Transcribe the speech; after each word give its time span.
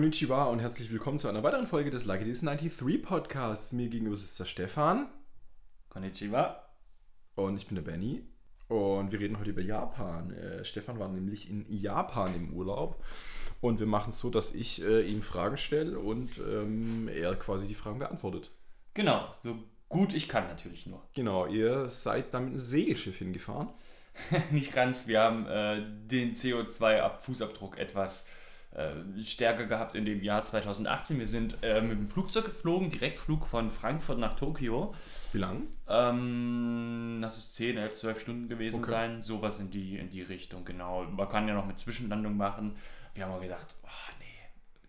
Konnichiwa 0.00 0.44
und 0.44 0.60
herzlich 0.60 0.90
willkommen 0.90 1.18
zu 1.18 1.28
einer 1.28 1.42
weiteren 1.42 1.66
Folge 1.66 1.90
des 1.90 2.06
Like 2.06 2.22
It 2.22 2.28
Is 2.28 2.40
93 2.40 3.02
Podcasts. 3.02 3.74
Mir 3.74 3.90
gegenüber 3.90 4.14
ist 4.14 4.40
der 4.40 4.46
Stefan 4.46 5.10
Konnichiwa. 5.90 6.70
und 7.34 7.58
ich 7.58 7.66
bin 7.66 7.74
der 7.74 7.82
Benny. 7.82 8.26
Und 8.68 9.12
wir 9.12 9.20
reden 9.20 9.38
heute 9.38 9.50
über 9.50 9.60
Japan. 9.60 10.32
Äh, 10.32 10.64
Stefan 10.64 10.98
war 10.98 11.08
nämlich 11.08 11.50
in 11.50 11.66
Japan 11.68 12.34
im 12.34 12.54
Urlaub. 12.54 13.04
Und 13.60 13.78
wir 13.78 13.86
machen 13.86 14.08
es 14.08 14.20
so, 14.20 14.30
dass 14.30 14.54
ich 14.54 14.82
äh, 14.82 15.02
ihm 15.02 15.20
Fragen 15.20 15.58
stelle 15.58 15.98
und 15.98 16.30
ähm, 16.38 17.06
er 17.08 17.34
quasi 17.34 17.68
die 17.68 17.74
Fragen 17.74 17.98
beantwortet. 17.98 18.52
Genau, 18.94 19.30
so 19.42 19.58
gut 19.90 20.14
ich 20.14 20.30
kann 20.30 20.44
natürlich 20.44 20.86
nur. 20.86 21.06
Genau, 21.14 21.44
ihr 21.46 21.90
seid 21.90 22.32
dann 22.32 22.44
mit 22.44 22.52
einem 22.52 22.60
Segelschiff 22.60 23.18
hingefahren. 23.18 23.68
Nicht 24.50 24.72
ganz, 24.72 25.08
wir 25.08 25.20
haben 25.20 25.46
äh, 25.46 25.84
den 26.06 26.34
CO2-Fußabdruck 26.34 27.76
etwas 27.76 28.26
äh, 28.72 29.22
stärker 29.22 29.66
gehabt 29.66 29.94
in 29.94 30.04
dem 30.04 30.22
Jahr 30.22 30.44
2018. 30.44 31.18
Wir 31.18 31.26
sind 31.26 31.56
äh, 31.62 31.80
mit 31.80 31.98
dem 31.98 32.08
Flugzeug 32.08 32.44
geflogen, 32.44 32.88
Direktflug 32.90 33.46
von 33.46 33.70
Frankfurt 33.70 34.18
nach 34.18 34.36
Tokio. 34.36 34.94
Wie 35.32 35.38
lang? 35.38 35.62
Ähm, 35.88 37.18
das 37.20 37.38
ist 37.38 37.54
10, 37.56 37.76
11, 37.78 37.94
12 37.94 38.20
Stunden 38.20 38.48
gewesen 38.48 38.82
Okay. 38.82 38.90
sein. 38.92 39.22
Sowas 39.22 39.58
in 39.60 39.70
die, 39.70 39.98
in 39.98 40.10
die 40.10 40.22
Richtung, 40.22 40.64
genau. 40.64 41.04
Man 41.04 41.28
kann 41.28 41.48
ja 41.48 41.54
noch 41.54 41.66
mit 41.66 41.78
Zwischenlandung 41.78 42.36
machen. 42.36 42.76
Wir 43.14 43.24
haben 43.24 43.32
aber 43.32 43.42
gedacht, 43.42 43.74
oh, 43.82 44.12
nee, 44.20 44.26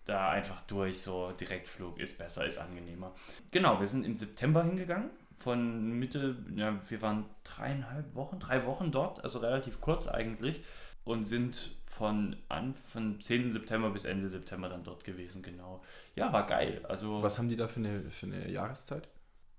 da 0.06 0.30
einfach 0.30 0.62
durch, 0.68 1.00
so 1.02 1.32
Direktflug 1.32 2.00
ist 2.00 2.18
besser, 2.20 2.46
ist 2.46 2.60
angenehmer. 2.60 3.14
Genau, 3.52 3.80
wir 3.80 3.88
sind 3.88 4.06
im 4.06 4.16
September 4.16 4.64
hingegangen. 4.64 5.10
Von 5.38 5.94
Mitte, 5.98 6.36
ja, 6.56 6.80
wir 6.88 7.02
waren 7.02 7.26
dreieinhalb 7.44 8.14
Wochen, 8.14 8.38
drei 8.38 8.64
Wochen 8.68 8.92
dort, 8.92 9.24
also 9.24 9.40
relativ 9.40 9.82
kurz 9.82 10.08
eigentlich. 10.08 10.64
Und 11.12 11.26
sind 11.26 11.72
von 11.88 12.38
Anfang 12.48 13.20
10. 13.20 13.52
September 13.52 13.90
bis 13.90 14.06
Ende 14.06 14.28
September 14.28 14.70
dann 14.70 14.84
dort 14.84 15.04
gewesen, 15.04 15.42
genau. 15.44 15.82
Ja, 16.16 16.32
war 16.32 16.46
geil. 16.48 16.86
Also, 16.88 17.22
Was 17.22 17.38
haben 17.38 17.50
die 17.50 17.56
da 17.58 17.68
für 17.68 17.80
eine, 17.82 18.10
für 18.10 18.28
eine 18.28 18.50
Jahreszeit? 18.50 19.08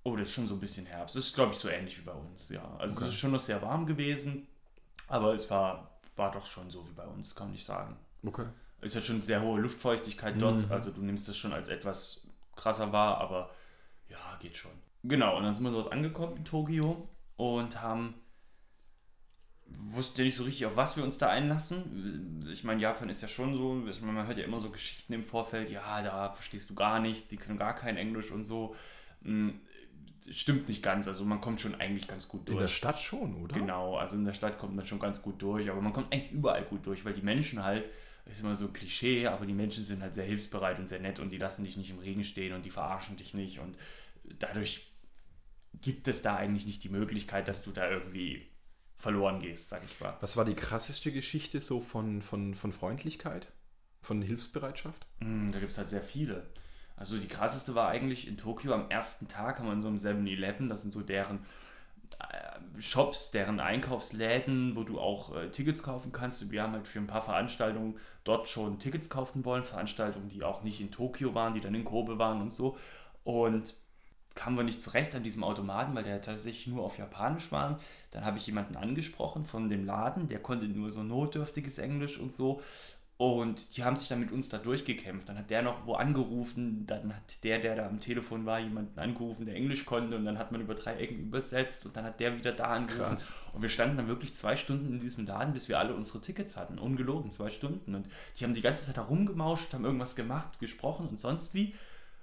Oh, 0.05 0.17
das 0.17 0.29
ist 0.29 0.35
schon 0.35 0.47
so 0.49 0.55
ein 0.55 0.61
bisschen 0.61 0.87
Herbst. 0.87 1.15
Das 1.17 1.27
ist, 1.27 1.35
glaube 1.35 1.53
ich, 1.53 1.59
so 1.59 1.69
ähnlich 1.69 1.99
wie 1.99 2.03
bei 2.05 2.13
uns, 2.13 2.49
ja. 2.49 2.65
Also 2.79 2.95
Okay. 2.95 3.05
es 3.05 3.11
ist 3.11 3.19
schon 3.21 3.31
noch 3.33 3.41
sehr 3.41 3.61
warm 3.63 3.87
gewesen, 3.87 4.49
aber 5.09 5.35
es 5.35 5.49
war, 5.51 6.01
war 6.17 6.33
doch 6.33 6.45
schon 6.47 6.71
so 6.71 6.89
wie 6.89 6.93
bei 6.93 7.07
uns, 7.07 7.35
kann 7.35 7.53
ich 7.55 7.65
sagen. 7.65 7.97
Okay. 8.25 8.47
Es 8.81 8.97
hat 8.97 9.05
schon 9.05 9.23
sehr 9.23 9.43
hohe 9.43 9.61
Luftfeuchtigkeit 9.61 10.41
dort, 10.41 10.67
Mhm. 10.67 10.73
also 10.73 10.91
du 10.91 11.03
nimmst 11.03 11.29
das 11.29 11.37
schon 11.37 11.53
als 11.53 11.69
etwas 11.69 12.27
krasser 12.57 12.93
wahr, 12.93 13.19
aber 13.19 13.51
ja, 14.09 14.17
geht 14.41 14.57
schon. 14.57 14.73
Genau, 15.05 15.37
und 15.37 15.45
dann 15.45 15.55
sind 15.55 15.65
wir 15.65 15.71
dort 15.71 15.93
angekommen 15.93 16.37
in 16.39 16.45
Tokio 16.45 17.09
und 17.37 17.81
haben 17.81 18.15
wussten 19.79 20.19
ja 20.21 20.25
nicht 20.25 20.37
so 20.37 20.45
richtig, 20.45 20.67
auf 20.67 20.77
was 20.77 20.97
wir 20.97 21.05
uns 21.05 21.19
da 21.19 21.29
einlassen. 21.29 22.47
Ich 22.53 22.65
meine, 22.65 22.81
Japan 22.81 23.09
ist 23.09 23.23
ja 23.23 23.29
schon 23.29 23.55
so, 23.55 23.75
meine, 23.75 24.13
man 24.13 24.27
hört 24.27 24.39
ja 24.39 24.45
immer 24.45 24.61
so 24.61 24.71
Geschichten 24.71 25.13
im 25.13 25.23
Vorfeld, 25.23 25.71
ja, 25.71 26.03
da 26.03 26.33
verstehst 26.33 26.71
du 26.71 26.75
gar 26.75 27.01
nichts, 27.01 27.31
sie 27.31 27.37
können 27.37 27.59
gar 27.59 27.75
kein 27.75 27.97
Englisch 27.97 28.31
und 28.31 28.45
so. 28.45 28.75
Hm, 29.23 29.61
Stimmt 30.31 30.69
nicht 30.69 30.85
ganz, 30.85 31.09
also 31.09 31.25
man 31.25 31.41
kommt 31.41 31.61
schon 31.61 31.75
eigentlich 31.75 32.07
ganz 32.07 32.29
gut 32.29 32.43
In 32.43 32.55
durch. 32.55 32.61
der 32.61 32.69
Stadt 32.69 33.01
schon, 33.01 33.43
oder? 33.43 33.55
Genau, 33.59 33.97
also 33.97 34.17
in 34.17 34.25
der 34.25 34.33
Stadt 34.33 34.57
kommt 34.57 34.77
man 34.77 34.85
schon 34.85 35.01
ganz 35.01 35.21
gut 35.21 35.43
durch, 35.43 35.69
aber 35.69 35.81
man 35.81 35.93
kommt 35.93 36.13
eigentlich 36.13 36.31
überall 36.31 36.63
gut 36.63 36.87
durch, 36.87 37.05
weil 37.05 37.13
die 37.13 37.23
Menschen 37.23 37.65
halt, 37.65 37.85
ist 38.27 38.39
immer 38.39 38.55
so 38.55 38.67
ein 38.67 38.73
Klischee, 38.73 39.27
aber 39.27 39.47
die 39.47 39.53
Menschen 39.53 39.83
sind 39.83 40.01
halt 40.01 40.15
sehr 40.15 40.25
hilfsbereit 40.25 40.79
und 40.79 40.87
sehr 40.87 41.01
nett 41.01 41.19
und 41.19 41.31
die 41.31 41.39
lassen 41.39 41.65
dich 41.65 41.77
nicht 41.77 41.91
im 41.91 41.99
Regen 41.99 42.23
stehen 42.23 42.55
und 42.55 42.65
die 42.65 42.71
verarschen 42.71 43.17
dich 43.17 43.35
nicht 43.35 43.59
und 43.59 43.77
dadurch 44.39 44.93
gibt 45.81 46.07
es 46.07 46.23
da 46.23 46.37
eigentlich 46.37 46.67
nicht 46.67 46.85
die 46.85 46.89
Möglichkeit, 46.89 47.49
dass 47.49 47.65
du 47.65 47.73
da 47.73 47.91
irgendwie 47.91 48.47
verloren 49.03 49.41
gehst, 49.41 49.69
sag 49.69 49.83
ich 49.85 50.01
mal. 50.01 50.17
Was 50.21 50.37
war 50.37 50.45
die 50.45 50.55
krasseste 50.55 51.11
Geschichte 51.11 51.61
so 51.61 51.81
von, 51.81 52.23
von, 52.23 52.55
von 52.55 52.73
Freundlichkeit? 52.73 53.49
Von 54.01 54.23
Hilfsbereitschaft? 54.23 55.07
Mm, 55.19 55.51
Da 55.51 55.59
gibt 55.59 55.73
es 55.73 55.79
halt 55.79 55.89
sehr 55.89 56.03
viele. 56.03 56.47
Also 56.97 57.19
die 57.19 57.27
krasseste 57.27 57.75
war 57.75 57.89
eigentlich 57.89 58.29
in 58.29 58.37
Tokio 58.37 58.73
am 58.73 58.89
ersten 58.91 59.27
Tag 59.27 59.59
haben 59.59 59.67
wir 59.67 59.73
in 59.73 59.83
so 59.83 59.89
einem 59.89 59.97
7-Eleven, 59.97 60.69
das 60.69 60.83
sind 60.83 60.93
so 60.93 61.01
deren 61.01 61.41
äh, 62.21 62.81
Shops, 62.81 63.33
deren 63.33 63.59
Einkaufsläden, 63.59 64.77
wo 64.77 64.85
du 64.85 65.01
auch 65.01 65.35
äh, 65.35 65.49
Tickets 65.51 65.83
kaufen 65.83 66.13
kannst. 66.13 66.41
Und 66.43 66.53
wir 66.53 66.63
haben 66.63 66.73
halt 66.73 66.87
für 66.87 67.01
ein 67.01 67.09
paar 67.09 67.23
Veranstaltungen 67.23 67.99
dort 68.23 68.49
schon 68.49 68.79
Tickets 68.79 69.11
kaufen 69.11 69.45
wollen, 69.45 69.65
Veranstaltungen, 69.65 70.29
die 70.29 70.45
auch 70.45 70.63
nicht 70.63 70.81
in 70.81 70.93
Tokio 70.93 71.35
waren, 71.35 71.55
die 71.55 71.61
dann 71.61 71.75
in 71.75 71.85
Kobe 71.85 72.19
waren 72.21 72.41
und 72.41 72.55
so. 72.55 72.79
Und 73.25 73.75
kamen 74.35 74.57
wir 74.57 74.65
nicht 74.65 74.81
zurecht 74.81 75.15
an 75.15 75.23
diesem 75.23 75.45
Automaten, 75.45 75.95
weil 75.95 76.05
der 76.05 76.23
tatsächlich 76.23 76.67
nur 76.67 76.85
auf 76.85 76.99
Japanisch 76.99 77.53
war. 77.53 77.81
Dann 78.11 78.25
habe 78.25 78.39
ich 78.39 78.47
jemanden 78.47 78.77
angesprochen 78.77 79.45
von 79.45 79.69
dem 79.69 79.85
Laden, 79.85 80.29
der 80.29 80.41
konnte 80.41 80.67
nur 80.67 80.91
so 80.91 81.03
notdürftiges 81.03 81.79
Englisch 81.79 82.19
und 82.19 82.33
so. 82.33 82.63
Und 83.19 83.77
die 83.77 83.85
haben 83.85 83.97
sich 83.97 84.09
dann 84.09 84.19
mit 84.19 84.33
uns 84.33 84.49
da 84.49 84.59
durchgekämpft. 84.59 85.29
Dann 85.29 85.39
hat 85.39 85.49
der 85.49 85.63
noch 85.63 85.87
wo 85.87 85.95
angerufen, 85.95 86.87
dann 86.89 87.15
hat 87.15 87.45
der, 87.45 87.61
der 87.61 87.77
da 87.77 87.87
am 87.87 88.01
Telefon 88.01 88.47
war, 88.47 88.59
jemanden 88.59 88.99
angerufen, 88.99 89.47
der 89.47 89.55
Englisch 89.55 89.85
konnte 89.85 90.17
und 90.17 90.25
dann 90.25 90.39
hat 90.39 90.51
man 90.51 90.61
über 90.61 90.75
drei 90.75 90.97
Ecken 90.97 91.21
übersetzt 91.21 91.87
und 91.87 91.97
dann 91.97 92.05
hat 92.05 92.19
der 92.19 92.37
wieder 92.37 92.51
da 92.51 92.65
angerufen. 92.65 93.05
Krass. 93.05 93.37
Und 93.53 93.63
wir 93.63 93.69
standen 93.69 93.97
dann 93.97 94.09
wirklich 94.09 94.35
zwei 94.35 94.57
Stunden 94.57 94.95
in 94.95 94.99
diesem 94.99 95.25
Laden, 95.25 95.53
bis 95.53 95.69
wir 95.69 95.79
alle 95.79 95.95
unsere 95.95 96.21
Tickets 96.21 96.57
hatten. 96.57 96.81
Ungelogen, 96.81 97.31
zwei 97.31 97.51
Stunden. 97.51 97.95
Und 97.95 98.09
die 98.41 98.45
haben 98.45 98.55
die 98.55 98.61
ganze 98.61 98.87
Zeit 98.87 98.97
da 98.97 99.03
rumgemauscht, 99.03 99.73
haben 99.73 99.85
irgendwas 99.85 100.17
gemacht, 100.17 100.59
gesprochen 100.59 101.07
und 101.07 101.21
sonst 101.21 101.55
wie. 101.55 101.77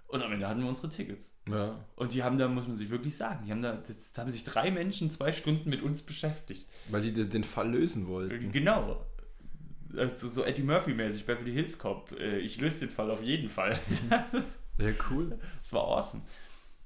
Und 0.09 0.23
am 0.23 0.33
Ende 0.33 0.49
hatten 0.49 0.61
wir 0.61 0.67
unsere 0.67 0.89
Tickets. 0.89 1.31
Ja. 1.51 1.75
Und 1.95 2.13
die 2.13 2.23
haben 2.23 2.37
da, 2.37 2.47
muss 2.47 2.67
man 2.67 2.77
sich 2.77 2.89
wirklich 2.89 3.15
sagen, 3.17 3.43
die 3.45 3.51
haben 3.51 3.61
da, 3.61 3.73
das, 3.73 4.11
da 4.13 4.21
haben 4.21 4.29
sich 4.31 4.43
drei 4.43 4.71
Menschen 4.71 5.09
zwei 5.09 5.31
Stunden 5.31 5.69
mit 5.69 5.81
uns 5.81 6.01
beschäftigt. 6.01 6.65
Weil 6.89 7.01
die 7.01 7.11
den 7.13 7.43
Fall 7.43 7.71
lösen 7.71 8.07
wollten. 8.07 8.51
Genau. 8.51 9.05
Also 9.97 10.27
so 10.27 10.43
Eddie 10.43 10.61
Murphy-mäßig, 10.63 11.25
Beverly 11.25 11.51
Hills 11.51 11.77
Cop. 11.79 12.11
Äh, 12.19 12.39
Ich 12.39 12.59
löse 12.61 12.85
den 12.85 12.93
Fall 12.93 13.09
auf 13.11 13.21
jeden 13.23 13.49
Fall. 13.49 13.77
Ja, 14.81 14.91
cool. 15.11 15.37
Das 15.61 15.73
war 15.73 15.81
awesome. 15.83 16.23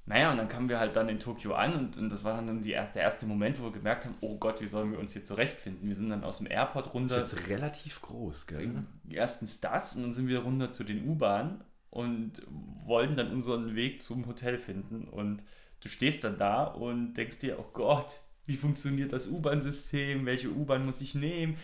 Naja, 0.06 0.32
und 0.32 0.36
dann 0.36 0.48
kamen 0.48 0.68
wir 0.68 0.80
halt 0.80 0.96
dann 0.96 1.08
in 1.08 1.20
Tokio 1.20 1.54
an 1.54 1.74
und, 1.74 1.96
und 1.96 2.10
das 2.10 2.24
war 2.24 2.34
dann 2.42 2.60
die 2.60 2.72
erste, 2.72 2.94
der 2.94 3.04
erste 3.04 3.24
Moment, 3.24 3.60
wo 3.60 3.64
wir 3.66 3.70
gemerkt 3.72 4.04
haben, 4.04 4.14
oh 4.20 4.36
Gott, 4.36 4.60
wie 4.60 4.66
sollen 4.66 4.90
wir 4.90 4.98
uns 4.98 5.12
hier 5.12 5.24
zurechtfinden? 5.24 5.88
Wir 5.88 5.94
sind 5.94 6.10
dann 6.10 6.24
aus 6.24 6.38
dem 6.38 6.48
Airport 6.50 6.88
Ist 6.88 6.94
runter. 6.94 7.18
jetzt 7.18 7.48
relativ 7.48 8.02
groß, 8.02 8.48
gell? 8.48 8.82
Erstens 9.08 9.60
das 9.60 9.94
und 9.94 10.02
dann 10.02 10.12
sind 10.12 10.26
wir 10.26 10.40
runter 10.40 10.72
zu 10.72 10.82
den 10.82 11.08
U-Bahnen 11.08 11.62
und 11.94 12.42
wollten 12.84 13.16
dann 13.16 13.30
unseren 13.30 13.76
Weg 13.76 14.02
zum 14.02 14.26
Hotel 14.26 14.58
finden. 14.58 15.06
Und 15.08 15.42
du 15.80 15.88
stehst 15.88 16.24
dann 16.24 16.36
da 16.36 16.64
und 16.64 17.14
denkst 17.14 17.38
dir, 17.38 17.58
oh 17.58 17.70
Gott, 17.72 18.20
wie 18.46 18.56
funktioniert 18.56 19.12
das 19.12 19.28
U-Bahn-System? 19.28 20.26
Welche 20.26 20.50
U-Bahn 20.50 20.84
muss 20.84 21.00
ich 21.00 21.14
nehmen? 21.14 21.56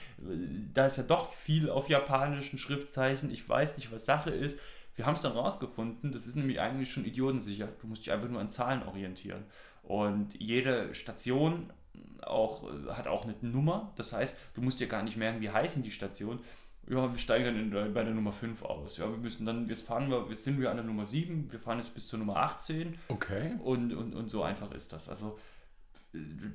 Da 0.72 0.86
ist 0.86 0.98
ja 0.98 1.02
doch 1.02 1.32
viel 1.32 1.68
auf 1.68 1.88
japanischen 1.88 2.58
Schriftzeichen. 2.58 3.30
Ich 3.30 3.46
weiß 3.46 3.76
nicht, 3.76 3.92
was 3.92 4.06
Sache 4.06 4.30
ist. 4.30 4.56
Wir 4.94 5.04
haben 5.04 5.14
es 5.14 5.22
dann 5.22 5.32
rausgefunden, 5.32 6.12
das 6.12 6.26
ist 6.26 6.36
nämlich 6.36 6.60
eigentlich 6.60 6.92
schon 6.92 7.04
idiotensicher. 7.04 7.68
Du 7.80 7.86
musst 7.86 8.02
dich 8.06 8.12
einfach 8.12 8.28
nur 8.28 8.40
an 8.40 8.50
Zahlen 8.50 8.82
orientieren. 8.84 9.44
Und 9.82 10.38
jede 10.40 10.94
Station 10.94 11.72
auch, 12.22 12.70
hat 12.88 13.08
auch 13.08 13.24
eine 13.24 13.34
Nummer. 13.42 13.92
Das 13.96 14.12
heißt, 14.12 14.38
du 14.54 14.62
musst 14.62 14.78
dir 14.78 14.86
gar 14.86 15.02
nicht 15.02 15.16
merken, 15.16 15.40
wie 15.40 15.50
heißen 15.50 15.82
die 15.82 15.90
Stationen. 15.90 16.40
Ja, 16.90 17.10
wir 17.12 17.18
steigen 17.18 17.44
dann 17.44 17.56
in 17.86 17.94
bei 17.94 18.02
der 18.04 18.12
Nummer 18.14 18.32
5 18.32 18.62
aus. 18.64 18.96
Ja, 18.98 19.08
wir 19.08 19.16
müssen 19.16 19.46
dann, 19.46 19.68
jetzt 19.68 19.86
fahren 19.86 20.10
wir, 20.10 20.26
jetzt 20.28 20.44
sind 20.44 20.60
wir 20.60 20.70
an 20.70 20.76
der 20.76 20.84
Nummer 20.84 21.06
7, 21.06 21.50
wir 21.52 21.60
fahren 21.60 21.78
jetzt 21.78 21.94
bis 21.94 22.08
zur 22.08 22.18
Nummer 22.18 22.36
18 22.38 22.96
Okay. 23.08 23.52
und, 23.62 23.92
und, 23.94 24.14
und 24.14 24.28
so 24.30 24.42
einfach 24.42 24.72
ist 24.72 24.92
das. 24.92 25.08
Also 25.08 25.38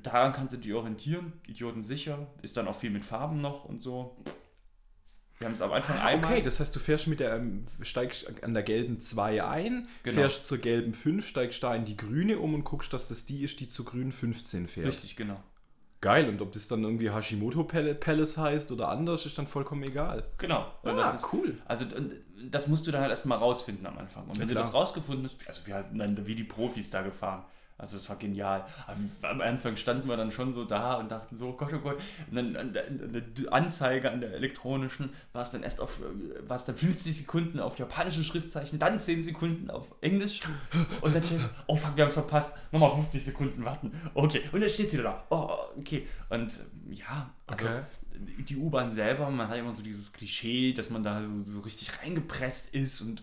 daran 0.02 0.32
kannst 0.32 0.54
du 0.54 0.58
dich 0.58 0.74
orientieren, 0.74 1.32
idiotensicher, 1.46 2.26
ist 2.42 2.56
dann 2.56 2.68
auch 2.68 2.76
viel 2.78 2.90
mit 2.90 3.04
Farben 3.04 3.40
noch 3.40 3.64
und 3.64 3.82
so. 3.82 4.16
Wir 5.38 5.46
haben 5.46 5.54
es 5.54 5.60
am 5.62 5.72
Anfang 5.72 5.98
Ah, 5.98 6.06
einmal. 6.06 6.32
okay, 6.32 6.42
das 6.42 6.60
heißt, 6.60 6.74
du 6.74 6.80
fährst 6.80 7.08
mit 7.08 7.20
der, 7.20 7.36
ähm, 7.36 7.66
steigst 7.82 8.42
an 8.42 8.54
der 8.54 8.62
gelben 8.62 9.00
2 9.00 9.44
ein, 9.44 9.88
Genau. 10.02 10.14
fährst 10.20 10.44
zur 10.44 10.58
gelben 10.58 10.94
5, 10.94 11.26
steigst 11.26 11.62
da 11.62 11.74
in 11.74 11.84
die 11.84 11.96
grüne 11.96 12.38
um 12.38 12.54
und 12.54 12.64
guckst, 12.64 12.92
dass 12.92 13.08
das 13.08 13.24
die 13.26 13.42
ist, 13.42 13.60
die 13.60 13.68
zur 13.68 13.84
grünen 13.84 14.12
15 14.12 14.66
fährt. 14.66 14.88
Richtig, 14.88 15.14
genau. 15.16 15.42
Geil, 16.06 16.28
und 16.28 16.40
ob 16.40 16.52
das 16.52 16.68
dann 16.68 16.84
irgendwie 16.84 17.10
Hashimoto 17.10 17.64
Pal- 17.64 17.94
Palace 17.96 18.38
heißt 18.38 18.70
oder 18.70 18.88
anders, 18.90 19.26
ist 19.26 19.36
dann 19.38 19.48
vollkommen 19.48 19.82
egal. 19.82 20.22
Genau. 20.38 20.64
Und 20.82 20.92
Ah, 20.92 20.94
das 20.96 21.14
ist, 21.16 21.32
cool. 21.32 21.58
Also 21.64 21.84
das 22.48 22.68
musst 22.68 22.86
du 22.86 22.92
dann 22.92 23.00
halt 23.00 23.10
erstmal 23.10 23.38
rausfinden 23.38 23.84
am 23.86 23.98
Anfang. 23.98 24.24
Und 24.28 24.38
wenn 24.38 24.46
du 24.46 24.54
klar. 24.54 24.62
das 24.62 24.72
rausgefunden 24.72 25.24
hast, 25.24 25.36
also 25.48 25.60
wir 25.66 25.82
sind 25.82 25.98
dann 25.98 26.26
wie 26.26 26.36
die 26.36 26.44
Profis 26.44 26.90
da 26.90 27.02
gefahren. 27.02 27.44
Also 27.78 27.98
es 27.98 28.08
war 28.08 28.16
genial. 28.16 28.64
Am 29.22 29.40
Anfang 29.42 29.76
standen 29.76 30.08
wir 30.08 30.16
dann 30.16 30.32
schon 30.32 30.50
so 30.50 30.64
da 30.64 30.94
und 30.94 31.10
dachten 31.10 31.36
so, 31.36 31.48
oh 31.48 31.52
Gott, 31.52 31.72
oh 31.74 31.78
Gott. 31.78 31.98
Und 32.30 32.36
dann 32.36 32.56
an 32.56 32.72
der, 32.72 32.86
an 32.88 33.12
der 33.12 33.52
Anzeige 33.52 34.10
an 34.10 34.20
der 34.22 34.32
elektronischen 34.32 35.10
war 35.34 35.42
es 35.42 35.50
dann 35.50 35.62
erst 35.62 35.80
auf, 35.82 36.00
äh, 36.00 36.48
war 36.48 36.56
es 36.56 36.64
dann 36.64 36.74
50 36.74 37.14
Sekunden 37.14 37.60
auf 37.60 37.78
japanischen 37.78 38.24
Schriftzeichen, 38.24 38.78
dann 38.78 38.98
10 38.98 39.24
Sekunden 39.24 39.70
auf 39.70 39.94
Englisch. 40.00 40.40
Und 41.02 41.14
dann 41.14 41.22
steht, 41.22 41.40
oh 41.66 41.76
fuck, 41.76 41.96
wir 41.96 42.04
haben 42.04 42.08
es 42.08 42.14
verpasst. 42.14 42.56
Nochmal 42.72 42.92
50 42.94 43.24
Sekunden 43.24 43.64
warten. 43.64 43.92
Okay. 44.14 44.42
Und 44.52 44.60
dann 44.62 44.70
steht 44.70 44.90
sie 44.90 44.96
da. 45.02 45.24
Oh, 45.28 45.50
okay. 45.78 46.06
Und 46.30 46.50
äh, 46.90 46.94
ja, 46.94 47.30
also 47.46 47.66
Okay. 47.66 47.82
die 48.48 48.56
U-Bahn 48.56 48.94
selber, 48.94 49.30
man 49.30 49.48
hat 49.48 49.58
immer 49.58 49.72
so 49.72 49.82
dieses 49.82 50.12
Klischee, 50.14 50.72
dass 50.72 50.88
man 50.88 51.02
da 51.02 51.22
so, 51.22 51.30
so 51.44 51.60
richtig 51.60 51.90
reingepresst 52.02 52.74
ist 52.74 53.02
und 53.02 53.22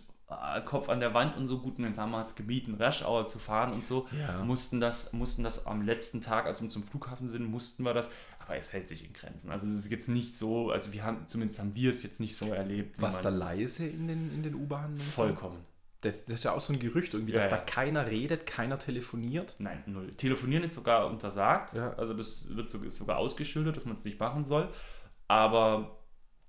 Kopf 0.65 0.89
an 0.89 0.99
der 0.99 1.13
Wand 1.13 1.37
und 1.37 1.47
so 1.47 1.59
gut. 1.59 1.77
Und 1.77 1.83
dann 1.83 1.97
haben 1.97 2.11
wir 2.11 2.21
es 2.21 2.35
gemieden, 2.35 2.75
Rush 2.81 3.03
Hour 3.03 3.27
zu 3.27 3.39
fahren 3.39 3.73
und 3.73 3.85
so. 3.85 4.07
Ja. 4.17 4.43
Mussten, 4.43 4.79
das, 4.79 5.13
mussten 5.13 5.43
das 5.43 5.65
am 5.65 5.81
letzten 5.81 6.21
Tag, 6.21 6.45
als 6.45 6.61
wir 6.61 6.69
zum 6.69 6.83
Flughafen 6.83 7.27
sind, 7.27 7.45
mussten 7.49 7.83
wir 7.83 7.93
das. 7.93 8.11
Aber 8.39 8.57
es 8.57 8.73
hält 8.73 8.89
sich 8.89 9.05
in 9.05 9.13
Grenzen. 9.13 9.49
Also 9.51 9.67
es 9.67 9.75
ist 9.75 9.91
jetzt 9.91 10.09
nicht 10.09 10.37
so, 10.37 10.71
also 10.71 10.91
wir 10.91 11.03
haben, 11.03 11.27
zumindest 11.27 11.59
haben 11.59 11.75
wir 11.75 11.89
es 11.89 12.03
jetzt 12.03 12.19
nicht 12.19 12.35
so 12.35 12.51
erlebt. 12.51 13.01
Was 13.01 13.21
da 13.21 13.29
leise 13.29 13.87
in 13.87 14.07
den, 14.07 14.33
in 14.33 14.43
den 14.43 14.55
U-Bahnen? 14.55 14.97
so? 14.97 15.03
Vollkommen. 15.03 15.65
Das, 16.01 16.25
das 16.25 16.35
ist 16.35 16.43
ja 16.43 16.51
auch 16.51 16.59
so 16.59 16.73
ein 16.73 16.79
Gerücht 16.79 17.13
irgendwie, 17.13 17.31
Ja, 17.31 17.39
dass 17.39 17.49
ja. 17.49 17.57
da 17.57 17.63
keiner 17.63 18.07
redet, 18.07 18.45
keiner 18.45 18.77
telefoniert. 18.77 19.55
Nein, 19.59 19.83
null. 19.85 20.13
Telefonieren 20.15 20.65
ist 20.65 20.75
sogar 20.75 21.07
untersagt. 21.07 21.73
Ja. 21.73 21.93
Also 21.93 22.13
das 22.13 22.53
wird 22.53 22.69
so, 22.69 22.79
ist 22.79 22.97
sogar 22.97 23.17
ausgeschildert, 23.17 23.77
dass 23.77 23.85
man 23.85 23.95
es 23.95 24.03
nicht 24.03 24.19
machen 24.19 24.43
soll. 24.43 24.67
Aber 25.29 25.97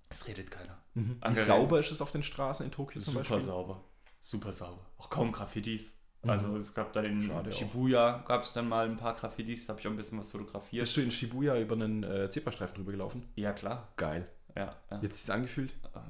es 0.08 0.26
redet 0.26 0.50
keiner. 0.50 0.76
Wie 0.94 1.16
Angenehm. 1.20 1.46
sauber 1.46 1.78
ist 1.80 1.90
es 1.90 2.00
auf 2.00 2.10
den 2.10 2.22
Straßen 2.22 2.64
in 2.66 2.72
Tokio 2.72 3.00
zum 3.00 3.14
Super 3.14 3.20
Beispiel? 3.36 3.42
sauber. 3.42 3.84
Super 4.20 4.52
sauber. 4.52 4.86
Auch 4.98 5.10
kaum 5.10 5.32
Graffitis. 5.32 6.00
Also 6.22 6.56
es 6.56 6.72
gab 6.72 6.92
da 6.94 7.02
in 7.02 7.18
Mhm. 7.18 7.22
Schade. 7.22 7.52
Shibuya 7.52 8.24
gab 8.26 8.44
es 8.44 8.52
dann 8.54 8.66
mal 8.68 8.86
ein 8.88 8.96
paar 8.96 9.14
Graffitis, 9.14 9.66
da 9.66 9.72
habe 9.72 9.80
ich 9.80 9.86
auch 9.86 9.90
ein 9.90 9.96
bisschen 9.98 10.18
was 10.18 10.30
fotografiert. 10.30 10.80
Bist 10.82 10.96
du 10.96 11.02
in 11.02 11.10
Shibuya 11.10 11.58
über 11.58 11.74
einen 11.74 12.02
äh, 12.02 12.30
Zebrastreifen 12.30 12.76
drüber 12.76 12.92
gelaufen? 12.92 13.28
Ja, 13.36 13.52
klar. 13.52 13.88
Geil. 13.96 14.26
Ja, 14.56 14.74
ja. 14.90 15.00
Jetzt 15.02 15.14
ist 15.16 15.24
es 15.24 15.30
angefühlt? 15.30 15.74
Ähm, 15.94 16.00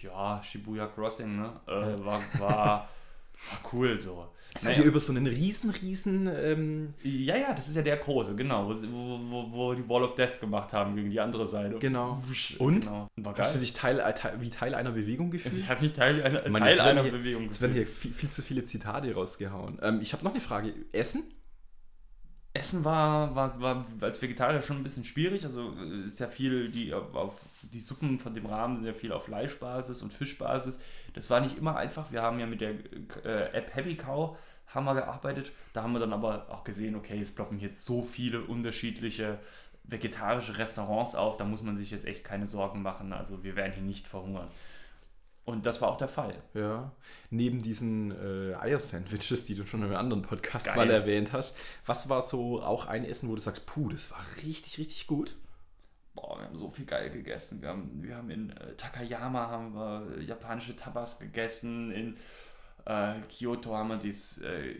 ja 0.00 0.42
Shibuya 0.42 0.86
Crossing, 0.88 1.36
ne? 1.36 1.60
Äh, 1.68 2.04
war, 2.04 2.20
war 2.40 2.88
cool 3.72 3.98
so. 3.98 4.26
Seid 4.54 4.72
Naja. 4.72 4.82
ihr 4.84 4.88
über 4.90 5.00
so 5.00 5.12
einen 5.12 5.26
riesen, 5.26 5.70
riesen 5.70 6.26
ähm, 6.30 6.92
Ja, 7.02 7.36
ja, 7.36 7.54
das 7.54 7.68
ist 7.68 7.74
ja 7.76 7.80
der 7.80 7.96
große, 7.96 8.36
genau, 8.36 8.68
wo, 8.68 8.74
wo, 9.30 9.50
wo, 9.50 9.74
die 9.74 9.88
Wall 9.88 10.02
of 10.04 10.14
Death 10.14 10.40
gemacht 10.40 10.74
haben 10.74 10.94
gegen 10.94 11.08
die 11.08 11.20
andere 11.20 11.46
Seite. 11.46 11.78
Genau. 11.78 12.20
Und? 12.58 12.80
Genau. 12.82 13.08
War 13.16 13.38
Hast 13.38 13.54
du 13.54 13.58
dich 13.60 13.72
Teil, 13.72 13.98
äh, 13.98 14.12
Teil, 14.12 14.34
wie 14.40 14.50
Teil 14.50 14.74
einer 14.74 14.90
Bewegung 14.90 15.30
gefühlt? 15.30 15.56
Ich 15.56 15.68
habe 15.70 15.80
mich 15.80 15.94
Teil 15.94 16.22
einer, 16.22 16.46
Mann, 16.50 16.62
Teil 16.62 16.80
einer 16.80 17.02
hier- 17.02 17.12
Bewegung 17.12 17.44
Jetzt 17.44 17.62
werden 17.62 17.72
gefühlt. 17.72 17.88
hier 17.88 17.96
viel, 17.96 18.12
viel 18.12 18.28
zu 18.28 18.42
viele 18.42 18.64
Zitate 18.64 19.14
rausgehauen. 19.14 19.78
Ähm, 19.80 20.00
ich 20.02 20.12
habe 20.12 20.22
noch 20.22 20.32
eine 20.32 20.40
Frage. 20.40 20.74
Essen? 20.92 21.22
Essen 22.54 22.84
war, 22.84 23.34
war, 23.34 23.60
war 23.60 23.86
als 24.00 24.20
Vegetarier 24.20 24.60
schon 24.60 24.76
ein 24.78 24.82
bisschen 24.82 25.04
schwierig. 25.04 25.44
Also 25.44 25.72
äh, 25.78 26.04
ist 26.04 26.20
ja 26.20 26.28
viel, 26.28 26.68
die 26.68 26.92
auf, 26.92 27.40
die 27.62 27.80
Suppen 27.80 28.18
von 28.18 28.34
dem 28.34 28.46
Rahmen 28.46 28.84
ja 28.84 28.92
viel 28.92 29.12
auf 29.12 29.24
Fleischbasis 29.24 30.02
und 30.02 30.12
Fischbasis. 30.12 30.80
Das 31.14 31.30
war 31.30 31.40
nicht 31.40 31.56
immer 31.56 31.76
einfach. 31.76 32.12
Wir 32.12 32.22
haben 32.22 32.38
ja 32.38 32.46
mit 32.46 32.60
der 32.60 32.74
äh, 33.24 33.52
App 33.52 33.74
Happy 33.74 33.96
Cow 33.96 34.36
haben 34.66 34.84
wir 34.84 34.94
gearbeitet. 34.94 35.52
Da 35.72 35.82
haben 35.82 35.92
wir 35.92 36.00
dann 36.00 36.12
aber 36.12 36.46
auch 36.50 36.64
gesehen, 36.64 36.94
okay, 36.96 37.20
es 37.20 37.34
ploppen 37.34 37.58
jetzt 37.58 37.84
so 37.84 38.02
viele 38.02 38.40
unterschiedliche 38.42 39.38
vegetarische 39.84 40.58
Restaurants 40.58 41.14
auf, 41.14 41.36
da 41.36 41.44
muss 41.44 41.62
man 41.62 41.76
sich 41.76 41.90
jetzt 41.90 42.04
echt 42.04 42.24
keine 42.24 42.46
Sorgen 42.46 42.82
machen. 42.82 43.12
Also 43.12 43.42
wir 43.42 43.56
werden 43.56 43.72
hier 43.72 43.82
nicht 43.82 44.06
verhungern. 44.06 44.48
Und 45.44 45.66
das 45.66 45.80
war 45.80 45.88
auch 45.88 45.96
der 45.96 46.08
Fall. 46.08 46.40
Ja. 46.54 46.92
Neben 47.30 47.62
diesen 47.62 48.12
äh, 48.12 48.54
Eier-Sandwiches, 48.54 49.44
die 49.44 49.56
du 49.56 49.66
schon 49.66 49.80
in 49.80 49.86
einem 49.86 49.96
anderen 49.96 50.22
Podcast 50.22 50.66
Geil. 50.66 50.76
mal 50.76 50.90
erwähnt 50.90 51.32
hast, 51.32 51.56
was 51.84 52.08
war 52.08 52.22
so 52.22 52.62
auch 52.62 52.86
ein 52.86 53.04
Essen, 53.04 53.28
wo 53.28 53.34
du 53.34 53.40
sagst, 53.40 53.66
puh, 53.66 53.88
das 53.88 54.12
war 54.12 54.24
richtig, 54.44 54.78
richtig 54.78 55.06
gut? 55.08 55.34
Boah, 56.14 56.38
wir 56.38 56.44
haben 56.44 56.56
so 56.56 56.70
viel 56.70 56.84
geil 56.84 57.10
gegessen. 57.10 57.60
Wir 57.60 57.70
haben, 57.70 58.02
wir 58.02 58.16
haben 58.16 58.30
in 58.30 58.50
äh, 58.50 58.74
Takayama 58.76 59.48
haben 59.48 59.74
wir 59.74 60.22
japanische 60.22 60.76
Tapas 60.76 61.18
gegessen. 61.18 61.90
In 61.90 62.16
äh, 62.84 63.14
Kyoto 63.28 63.76
haben 63.76 63.88
wir 63.88 63.96
dieses 63.96 64.38
äh, 64.38 64.74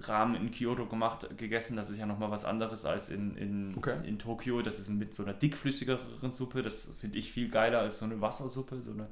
Rahmen 0.00 0.34
in 0.36 0.50
Kyoto 0.50 0.86
gemacht, 0.86 1.26
gegessen. 1.36 1.76
Das 1.76 1.90
ist 1.90 1.98
ja 1.98 2.06
nochmal 2.06 2.30
was 2.30 2.44
anderes 2.44 2.84
als 2.84 3.10
in, 3.10 3.36
in, 3.36 3.74
Okay. 3.76 3.96
in 4.06 4.18
Tokio. 4.18 4.62
Das 4.62 4.78
ist 4.78 4.88
mit 4.88 5.14
so 5.14 5.22
einer 5.24 5.34
dickflüssigeren 5.34 6.32
Suppe. 6.32 6.62
Das 6.62 6.90
finde 6.98 7.18
ich 7.18 7.30
viel 7.32 7.48
geiler 7.48 7.80
als 7.80 7.98
so 7.98 8.04
eine 8.06 8.20
Wassersuppe, 8.20 8.80
so 8.82 8.92
eine 8.92 9.08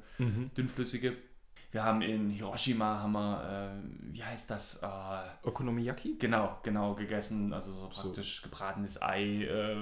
dünnflüssige. 0.57 1.13
Wir 1.73 1.83
haben 1.85 2.01
in 2.01 2.29
Hiroshima, 2.29 2.99
haben 2.99 3.13
wir, 3.13 3.71
äh, 3.73 4.13
wie 4.13 4.23
heißt 4.23 4.49
das? 4.51 4.83
Äh, 4.83 4.87
Okonomiyaki? 5.47 6.17
genau, 6.19 6.57
genau, 6.63 6.95
gegessen. 6.95 7.53
Also 7.53 7.71
so 7.71 7.89
So. 7.91 8.01
praktisch 8.01 8.41
gebratenes 8.41 9.01
Ei. 9.01 9.43
Äh, 9.45 9.75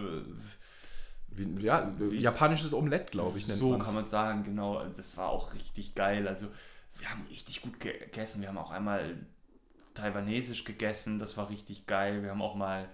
Wie, 1.32 1.62
ja, 1.64 1.92
äh, 2.00 2.16
japanisches 2.16 2.74
Omelett, 2.74 3.12
glaube 3.12 3.38
ich, 3.38 3.48
nennt 3.48 3.60
so 3.60 3.70
man's. 3.72 3.86
kann 3.86 3.96
man 3.96 4.06
sagen, 4.06 4.44
genau. 4.44 4.84
Das 4.98 5.16
war 5.18 5.30
auch 5.30 5.54
richtig 5.54 5.96
geil. 5.96 6.28
Also 6.28 6.48
wir 7.00 7.10
haben 7.10 7.26
richtig 7.30 7.62
gut 7.62 7.80
ge- 7.80 7.98
gegessen. 8.00 8.42
Wir 8.42 8.50
haben 8.50 8.58
auch 8.58 8.72
einmal 8.72 9.18
taiwanesisch 9.94 10.64
gegessen, 10.66 11.20
das 11.20 11.38
war 11.38 11.50
richtig 11.50 11.88
geil. 11.88 12.24
Wir 12.24 12.32
haben 12.32 12.42
auch 12.42 12.56
mal 12.56 12.90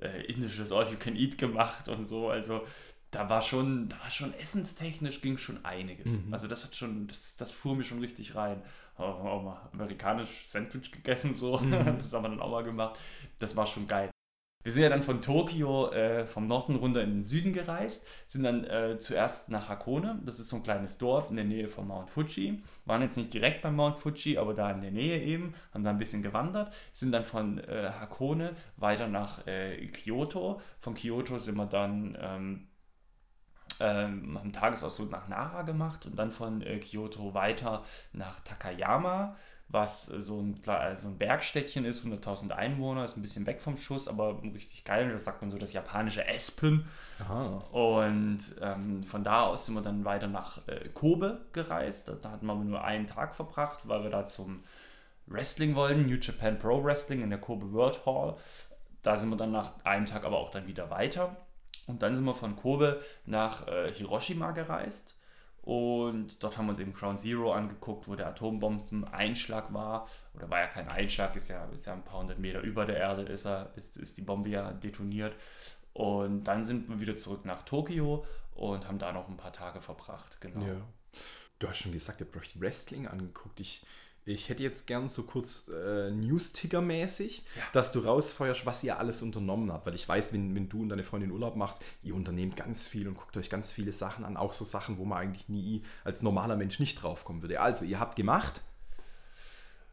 äh, 0.00 0.24
indisches 0.26 0.72
All 0.72 0.90
You 0.90 0.98
Can 0.98 1.16
Eat 1.16 1.38
gemacht 1.38 1.88
und 1.88 2.06
so. 2.06 2.28
Also 2.30 2.66
da 3.10 3.28
war 3.28 3.42
schon, 3.42 3.88
da 3.88 3.98
war 4.00 4.10
schon 4.10 4.34
essenstechnisch 4.34 5.20
ging 5.20 5.36
schon 5.38 5.64
einiges. 5.64 6.24
Mhm. 6.24 6.32
Also 6.32 6.46
das 6.48 6.64
hat 6.64 6.74
schon, 6.76 7.08
das, 7.08 7.36
das 7.36 7.52
fuhr 7.52 7.74
mir 7.76 7.84
schon 7.84 8.00
richtig 8.00 8.34
rein. 8.34 8.62
Haben 8.96 9.26
auch 9.26 9.42
mal 9.42 9.68
amerikanisch 9.72 10.46
Sandwich 10.48 10.92
gegessen, 10.92 11.34
so. 11.34 11.58
Mhm. 11.58 11.72
Das 11.98 12.12
haben 12.12 12.24
wir 12.24 12.28
dann 12.30 12.40
auch 12.40 12.50
mal 12.50 12.62
gemacht. 12.64 12.98
Das 13.38 13.56
war 13.56 13.66
schon 13.66 13.88
geil. 13.88 14.10
Wir 14.62 14.72
sind 14.72 14.82
ja 14.82 14.90
dann 14.90 15.02
von 15.02 15.22
Tokio 15.22 15.90
äh, 15.90 16.26
vom 16.26 16.46
Norden 16.46 16.76
runter 16.76 17.02
in 17.02 17.10
den 17.14 17.24
Süden 17.24 17.54
gereist, 17.54 18.06
sind 18.26 18.42
dann 18.42 18.64
äh, 18.64 18.98
zuerst 18.98 19.48
nach 19.48 19.70
Hakone, 19.70 20.20
das 20.22 20.38
ist 20.38 20.50
so 20.50 20.56
ein 20.56 20.62
kleines 20.62 20.98
Dorf 20.98 21.30
in 21.30 21.36
der 21.36 21.46
Nähe 21.46 21.66
von 21.66 21.86
Mount 21.86 22.10
Fuji, 22.10 22.62
waren 22.84 23.00
jetzt 23.00 23.16
nicht 23.16 23.32
direkt 23.32 23.62
bei 23.62 23.70
Mount 23.70 23.98
Fuji, 23.98 24.36
aber 24.36 24.52
da 24.52 24.70
in 24.70 24.82
der 24.82 24.90
Nähe 24.90 25.22
eben, 25.22 25.54
haben 25.72 25.82
da 25.82 25.88
ein 25.88 25.98
bisschen 25.98 26.22
gewandert, 26.22 26.74
sind 26.92 27.12
dann 27.12 27.24
von 27.24 27.56
äh, 27.58 27.90
Hakone 27.98 28.54
weiter 28.76 29.08
nach 29.08 29.46
äh, 29.46 29.86
Kyoto, 29.86 30.60
von 30.78 30.94
Kyoto 30.94 31.38
sind 31.38 31.56
wir 31.56 31.66
dann, 31.66 32.18
ähm, 32.20 32.66
ähm, 33.80 34.36
einen 34.36 34.52
Tagesausflug 34.52 35.10
nach 35.10 35.28
Nara 35.28 35.62
gemacht 35.62 36.04
und 36.04 36.18
dann 36.18 36.32
von 36.32 36.60
äh, 36.60 36.78
Kyoto 36.80 37.32
weiter 37.32 37.82
nach 38.12 38.40
Takayama, 38.40 39.36
was 39.72 40.06
so 40.06 40.40
ein, 40.40 40.60
so 40.96 41.08
ein 41.08 41.18
Bergstädtchen 41.18 41.84
ist, 41.84 42.04
100.000 42.04 42.50
Einwohner, 42.50 43.04
ist 43.04 43.16
ein 43.16 43.22
bisschen 43.22 43.46
weg 43.46 43.60
vom 43.60 43.76
Schuss, 43.76 44.08
aber 44.08 44.42
richtig 44.42 44.84
geil. 44.84 45.10
Das 45.12 45.24
sagt 45.24 45.42
man 45.42 45.50
so 45.50 45.58
das 45.58 45.72
japanische 45.72 46.26
Espen. 46.26 46.88
Aha. 47.20 47.64
Und 47.70 48.40
ähm, 48.60 49.04
von 49.04 49.22
da 49.22 49.42
aus 49.42 49.66
sind 49.66 49.76
wir 49.76 49.82
dann 49.82 50.04
weiter 50.04 50.26
nach 50.26 50.66
äh, 50.66 50.88
Kobe 50.88 51.46
gereist. 51.52 52.08
Da, 52.08 52.14
da 52.14 52.32
hatten 52.32 52.46
wir 52.46 52.52
aber 52.52 52.64
nur 52.64 52.82
einen 52.82 53.06
Tag 53.06 53.34
verbracht, 53.34 53.86
weil 53.86 54.02
wir 54.02 54.10
da 54.10 54.24
zum 54.24 54.64
Wrestling 55.26 55.76
wollten, 55.76 56.06
New 56.06 56.16
Japan 56.16 56.58
Pro 56.58 56.82
Wrestling 56.82 57.22
in 57.22 57.30
der 57.30 57.38
Kobe 57.38 57.72
World 57.72 58.04
Hall. 58.06 58.36
Da 59.02 59.16
sind 59.16 59.30
wir 59.30 59.36
dann 59.36 59.52
nach 59.52 59.84
einem 59.84 60.06
Tag 60.06 60.24
aber 60.24 60.38
auch 60.38 60.50
dann 60.50 60.66
wieder 60.66 60.90
weiter. 60.90 61.36
Und 61.86 62.02
dann 62.02 62.16
sind 62.16 62.24
wir 62.24 62.34
von 62.34 62.56
Kobe 62.56 63.00
nach 63.24 63.68
äh, 63.68 63.92
Hiroshima 63.92 64.50
gereist. 64.50 65.16
Und 65.62 66.42
dort 66.42 66.56
haben 66.56 66.66
wir 66.66 66.70
uns 66.70 66.78
eben 66.78 66.94
Ground 66.94 67.20
Zero 67.20 67.52
angeguckt, 67.52 68.08
wo 68.08 68.14
der 68.14 68.28
Atombombeneinschlag 68.28 69.72
war. 69.72 70.08
Oder 70.34 70.48
war 70.48 70.60
ja 70.60 70.66
kein 70.66 70.88
Einschlag, 70.88 71.36
ist 71.36 71.48
ja, 71.48 71.66
ist 71.66 71.86
ja 71.86 71.92
ein 71.92 72.02
paar 72.02 72.20
hundert 72.20 72.38
Meter 72.38 72.60
über 72.60 72.86
der 72.86 72.96
Erde, 72.96 73.22
ist, 73.22 73.44
er, 73.44 73.70
ist, 73.76 73.96
ist 73.98 74.16
die 74.16 74.22
Bombe 74.22 74.48
ja 74.48 74.72
detoniert. 74.72 75.34
Und 75.92 76.44
dann 76.44 76.64
sind 76.64 76.88
wir 76.88 77.00
wieder 77.00 77.16
zurück 77.16 77.44
nach 77.44 77.62
Tokio 77.64 78.24
und 78.54 78.88
haben 78.88 78.98
da 78.98 79.12
noch 79.12 79.28
ein 79.28 79.36
paar 79.36 79.52
Tage 79.52 79.80
verbracht. 79.80 80.40
Genau. 80.40 80.64
Ja. 80.64 80.76
Du 81.58 81.68
hast 81.68 81.78
schon 81.78 81.92
gesagt, 81.92 82.20
ihr 82.20 82.26
habt 82.26 82.36
euch 82.36 82.58
Wrestling 82.58 83.06
angeguckt. 83.06 83.60
Ich, 83.60 83.84
ich 84.26 84.48
hätte 84.48 84.62
jetzt 84.62 84.86
gern 84.86 85.08
so 85.08 85.24
kurz 85.24 85.68
äh, 85.68 86.10
News-Ticker-mäßig, 86.10 87.44
Ja. 87.56 87.62
dass 87.72 87.90
du 87.92 88.00
rausfeuerst, 88.00 88.66
was 88.66 88.84
ihr 88.84 88.98
alles 88.98 89.22
unternommen 89.22 89.72
habt. 89.72 89.86
Weil 89.86 89.94
ich 89.94 90.08
weiß, 90.08 90.32
wenn, 90.32 90.54
wenn 90.54 90.68
du 90.68 90.82
und 90.82 90.88
deine 90.90 91.02
Freundin 91.02 91.30
Urlaub 91.30 91.56
macht, 91.56 91.76
ihr 92.02 92.14
unternehmt 92.14 92.56
ganz 92.56 92.86
viel 92.86 93.08
und 93.08 93.14
guckt 93.16 93.36
euch 93.36 93.50
ganz 93.50 93.72
viele 93.72 93.92
Sachen 93.92 94.24
an. 94.24 94.36
Auch 94.36 94.52
so 94.52 94.64
Sachen, 94.64 94.98
wo 94.98 95.04
man 95.04 95.18
eigentlich 95.18 95.48
nie 95.48 95.82
als 96.04 96.22
normaler 96.22 96.56
Mensch 96.56 96.78
nicht 96.80 96.96
draufkommen 97.02 97.42
würde. 97.42 97.60
Also, 97.60 97.84
ihr 97.84 97.98
habt 97.98 98.16
gemacht. 98.16 98.62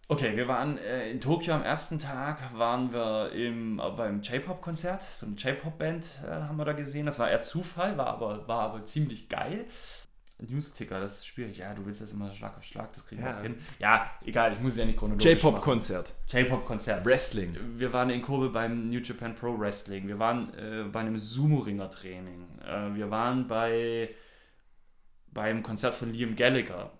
Okay, 0.09 0.37
wir 0.37 0.47
waren 0.47 0.77
äh, 0.77 1.09
in 1.11 1.19
Tokio 1.19 1.53
am 1.53 1.63
ersten 1.63 1.99
Tag, 1.99 2.57
waren 2.57 2.93
wir 2.93 3.31
im, 3.33 3.77
äh, 3.79 3.89
beim 3.91 4.21
J-Pop-Konzert, 4.21 5.01
so 5.03 5.25
eine 5.25 5.35
J-Pop-Band 5.35 6.09
äh, 6.25 6.31
haben 6.31 6.55
wir 6.57 6.63
da 6.63 6.71
gesehen. 6.71 7.05
Das 7.05 7.19
war 7.19 7.29
eher 7.29 7.41
Zufall, 7.41 7.97
war 7.97 8.07
aber, 8.07 8.47
war 8.47 8.61
aber 8.61 8.85
ziemlich 8.85 9.27
geil. 9.27 9.65
News-Ticker, 10.39 10.99
das 10.99 11.17
ist 11.17 11.27
schwierig. 11.27 11.57
Ja, 11.57 11.73
du 11.73 11.85
willst 11.85 11.99
das 12.01 12.11
immer 12.11 12.31
Schlag 12.31 12.55
auf 12.57 12.63
Schlag, 12.63 12.93
das 12.93 13.05
kriegen 13.05 13.23
wir 13.23 13.29
Ja. 13.31 13.37
auch 13.37 13.41
hin. 13.41 13.57
Ja, 13.79 14.11
egal, 14.25 14.53
ich 14.53 14.59
muss 14.59 14.73
es 14.73 14.79
ja 14.79 14.85
nicht 14.85 14.97
chronologisch. 14.99 15.25
J-Pop-Konzert. 15.25 16.13
J-Pop-Konzert. 16.27 17.05
Wrestling. 17.05 17.55
Wir 17.77 17.91
waren 17.91 18.09
in 18.11 18.21
Kobe 18.21 18.49
beim 18.49 18.89
New 18.89 18.99
Japan 18.99 19.33
Pro 19.35 19.57
Wrestling. 19.59 20.07
Wir 20.07 20.19
waren 20.19 20.53
äh, 20.53 20.83
bei 20.91 20.99
einem 20.99 21.17
Sumo-Ringer-Training. 21.17 22.59
Äh, 22.65 22.95
wir 22.95 23.09
waren 23.09 23.47
bei 23.47 24.09
beim 25.31 25.61
Konzert 25.63 25.93
von 25.95 26.11
Liam 26.13 26.35
Gallagher. 26.35 26.91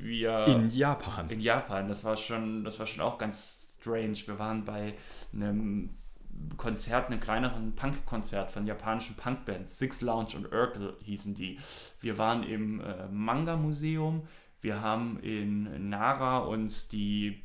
Wir 0.00 0.46
In 0.46 0.68
Japan. 0.70 1.30
in 1.30 1.40
Japan. 1.40 1.88
Das 1.88 2.04
war 2.04 2.16
schon, 2.16 2.64
das 2.64 2.78
war 2.78 2.86
schon 2.86 3.00
auch 3.02 3.16
ganz 3.18 3.72
strange. 3.80 4.16
Wir 4.26 4.38
waren 4.38 4.64
bei 4.64 4.94
einem 5.32 5.96
Konzert, 6.56 7.06
einem 7.06 7.20
kleineren 7.20 7.74
Punk-Konzert 7.74 8.50
von 8.50 8.66
japanischen 8.66 9.16
Punkbands. 9.16 9.78
Six 9.78 10.00
Lounge 10.00 10.36
und 10.36 10.52
Urkel 10.52 10.96
hießen 11.02 11.34
die. 11.34 11.58
Wir 12.00 12.18
waren 12.18 12.42
im 12.42 12.80
äh, 12.80 13.08
Manga-Museum. 13.08 14.26
Wir 14.60 14.80
haben 14.80 15.18
in 15.20 15.88
Nara 15.88 16.38
uns 16.38 16.88
die 16.88 17.42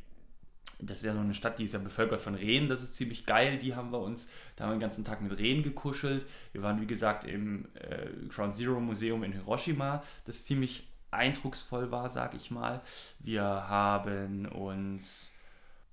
das 0.78 0.98
ist 0.98 1.04
ja 1.04 1.14
so 1.14 1.20
eine 1.20 1.34
Stadt, 1.34 1.58
die 1.58 1.64
ist 1.64 1.74
ja 1.74 1.80
bevölkert 1.80 2.20
von 2.20 2.34
Rehen, 2.34 2.68
das 2.68 2.82
ist 2.82 2.96
ziemlich 2.96 3.24
geil, 3.24 3.58
die 3.58 3.74
haben 3.74 3.92
wir 3.92 4.00
uns, 4.00 4.28
da 4.56 4.64
haben 4.64 4.72
wir 4.72 4.76
den 4.76 4.80
ganzen 4.80 5.04
Tag 5.04 5.22
mit 5.22 5.38
Rehen 5.38 5.62
gekuschelt. 5.62 6.26
Wir 6.52 6.62
waren, 6.62 6.80
wie 6.80 6.86
gesagt, 6.86 7.24
im 7.24 7.66
äh, 7.74 8.08
Ground 8.28 8.54
Zero 8.54 8.78
Museum 8.80 9.24
in 9.24 9.32
Hiroshima, 9.32 10.02
das 10.26 10.44
ziemlich 10.44 10.86
eindrucksvoll 11.10 11.90
war, 11.90 12.08
sag 12.08 12.34
ich 12.34 12.50
mal. 12.50 12.82
Wir 13.20 13.42
haben 13.42 14.46
uns 14.46 15.35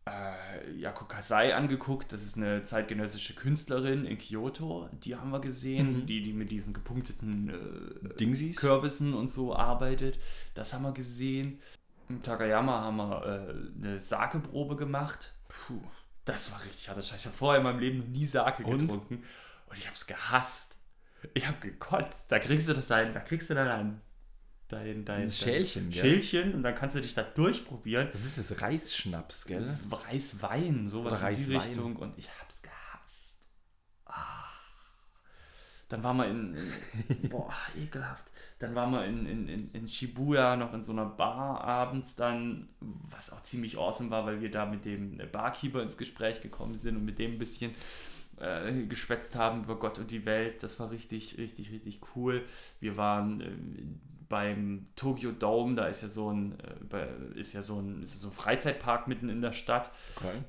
äh, 0.06 0.72
Yako 0.74 1.06
Kasai 1.06 1.56
angeguckt. 1.56 2.12
Das 2.12 2.24
ist 2.24 2.38
eine 2.38 2.64
zeitgenössische 2.64 3.36
Künstlerin 3.36 4.06
in 4.06 4.18
Kyoto. 4.18 4.90
Die 5.04 5.16
haben 5.16 5.32
wir 5.32 5.40
gesehen, 5.40 6.02
Mhm. 6.02 6.06
die, 6.06 6.22
die 6.24 6.34
mit 6.34 6.52
diesen 6.52 6.74
gepunkteten 6.74 7.50
äh, 7.50 8.16
Dingsies? 8.16 8.58
Kürbissen 8.58 9.14
und 9.14 9.28
so 9.30 9.56
arbeitet. 9.56 10.20
Das 10.56 10.74
haben 10.74 10.84
wir 10.84 10.92
gesehen. 10.94 11.60
In 12.10 12.22
Takayama 12.22 12.82
haben 12.82 12.98
wir 12.98 13.26
äh, 13.26 13.84
eine 13.86 14.00
Sake-Probe 14.00 14.76
gemacht. 14.76 15.34
Puh. 15.48 15.82
Das 16.26 16.52
war 16.52 16.64
richtig 16.64 16.88
hart. 16.90 16.98
Ich 17.00 17.12
habe 17.26 17.36
vorher 17.36 17.58
in 17.60 17.64
meinem 17.64 17.80
Leben 17.80 17.98
noch 18.00 18.08
nie 18.08 18.26
Sake 18.26 18.64
Und? 18.64 18.80
getrunken. 18.80 19.24
Und 19.68 19.78
ich 19.78 19.86
habe 19.88 19.96
es 19.96 20.06
gehasst. 20.08 20.78
Ich 21.34 21.48
habe 21.48 21.58
gekotzt. 21.60 22.32
Da 22.32 22.40
kriegst 22.40 22.68
du 22.70 22.74
dein, 22.76 23.14
da 23.14 23.20
kriegst 23.22 23.50
du 23.50 23.54
dann 23.56 23.68
ein 23.68 24.02
dein, 24.68 25.06
dein, 25.06 25.24
Ein 25.24 25.32
Schälchen, 25.32 25.92
dein? 25.92 26.00
Schälchen 26.00 26.54
und 26.54 26.64
dann 26.64 26.76
kannst 26.76 26.96
du 26.96 27.02
dich 27.02 27.14
da 27.14 27.24
durchprobieren. 27.24 28.10
Das 28.12 28.24
ist 28.24 28.38
das 28.38 28.62
Reisschnaps, 28.62 29.46
gell? 29.46 29.62
Das 29.62 29.82
ist 29.82 30.08
Reiswein, 30.08 30.88
sowas 30.88 31.14
Oder 31.22 31.30
in 31.30 31.36
die 31.36 31.42
Reiswein. 31.42 31.62
Richtung. 31.62 31.96
Und 31.98 32.18
ich 32.18 32.30
hab's 32.40 32.62
gehasst. 32.62 33.40
Ah. 34.06 34.50
Dann 35.90 36.04
waren 36.04 36.18
wir 36.18 36.28
in, 36.28 36.58
in 37.10 37.30
boah, 37.30 37.54
ekelhaft. 37.78 38.32
Dann 38.60 38.76
waren 38.76 38.92
wir 38.92 39.06
in, 39.06 39.26
in, 39.26 39.48
in, 39.48 39.72
in 39.72 39.88
Shibuya 39.88 40.56
noch 40.56 40.74
in 40.74 40.82
so 40.82 40.92
einer 40.92 41.06
Bar 41.06 41.62
abends 41.62 42.16
dann, 42.16 42.70
was 42.80 43.32
auch 43.32 43.44
ziemlich 43.44 43.78
awesome 43.78 44.10
war, 44.10 44.26
weil 44.26 44.42
wir 44.42 44.50
da 44.50 44.66
mit 44.66 44.86
dem 44.86 45.22
Barkeeper 45.32 45.82
ins 45.84 45.98
Gespräch 45.98 46.42
gekommen 46.42 46.76
sind 46.76 46.96
und 46.96 47.06
mit 47.06 47.20
dem 47.20 47.34
ein 47.34 47.40
bisschen 47.40 47.76
äh, 48.38 48.86
geschwätzt 48.86 49.36
haben 49.36 49.64
über 49.66 49.78
Gott 49.78 50.00
und 50.00 50.12
die 50.12 50.26
Welt. 50.26 50.64
Das 50.64 50.80
war 50.80 50.92
richtig, 50.92 51.38
richtig, 51.38 51.72
richtig 51.72 52.00
cool. 52.16 52.46
Wir 52.80 52.98
waren 52.98 53.42
ähm, 53.42 54.02
beim 54.30 54.88
Tokyo 54.96 55.32
Dome, 55.32 55.76
da 55.76 55.88
ist 55.88 56.02
ja 56.02 56.08
so 56.08 56.32
ein, 56.32 56.58
äh, 56.92 57.40
ist 57.40 57.54
ja 57.54 57.62
so 57.62 57.80
ein, 57.80 58.02
ist 58.02 58.16
ja 58.16 58.20
so 58.22 58.28
ein 58.30 58.34
Freizeitpark 58.34 59.08
mitten 59.08 59.30
in 59.30 59.42
der 59.42 59.54
Stadt. 59.54 59.92
Okay. 60.16 60.44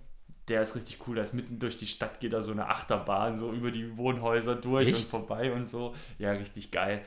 Der 0.48 0.62
ist 0.62 0.76
richtig 0.76 1.06
cool. 1.06 1.16
Da 1.16 1.22
ist 1.22 1.34
mitten 1.34 1.58
durch 1.58 1.76
die 1.76 1.86
Stadt 1.86 2.20
geht 2.20 2.32
da 2.32 2.42
so 2.42 2.52
eine 2.52 2.68
Achterbahn, 2.68 3.36
so 3.36 3.52
über 3.52 3.70
die 3.70 3.96
Wohnhäuser 3.96 4.56
durch 4.56 4.88
Echt? 4.88 4.96
und 4.96 5.10
vorbei 5.10 5.52
und 5.52 5.68
so. 5.68 5.94
Ja, 6.18 6.32
richtig 6.32 6.70
geil. 6.70 7.02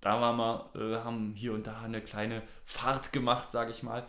Da 0.00 0.20
waren 0.20 0.36
wir, 0.36 0.70
äh, 0.74 1.04
haben 1.04 1.34
hier 1.34 1.52
und 1.52 1.66
da 1.66 1.80
eine 1.80 2.00
kleine 2.00 2.42
Fahrt 2.64 3.12
gemacht, 3.12 3.50
sage 3.50 3.72
ich 3.72 3.82
mal. 3.82 4.06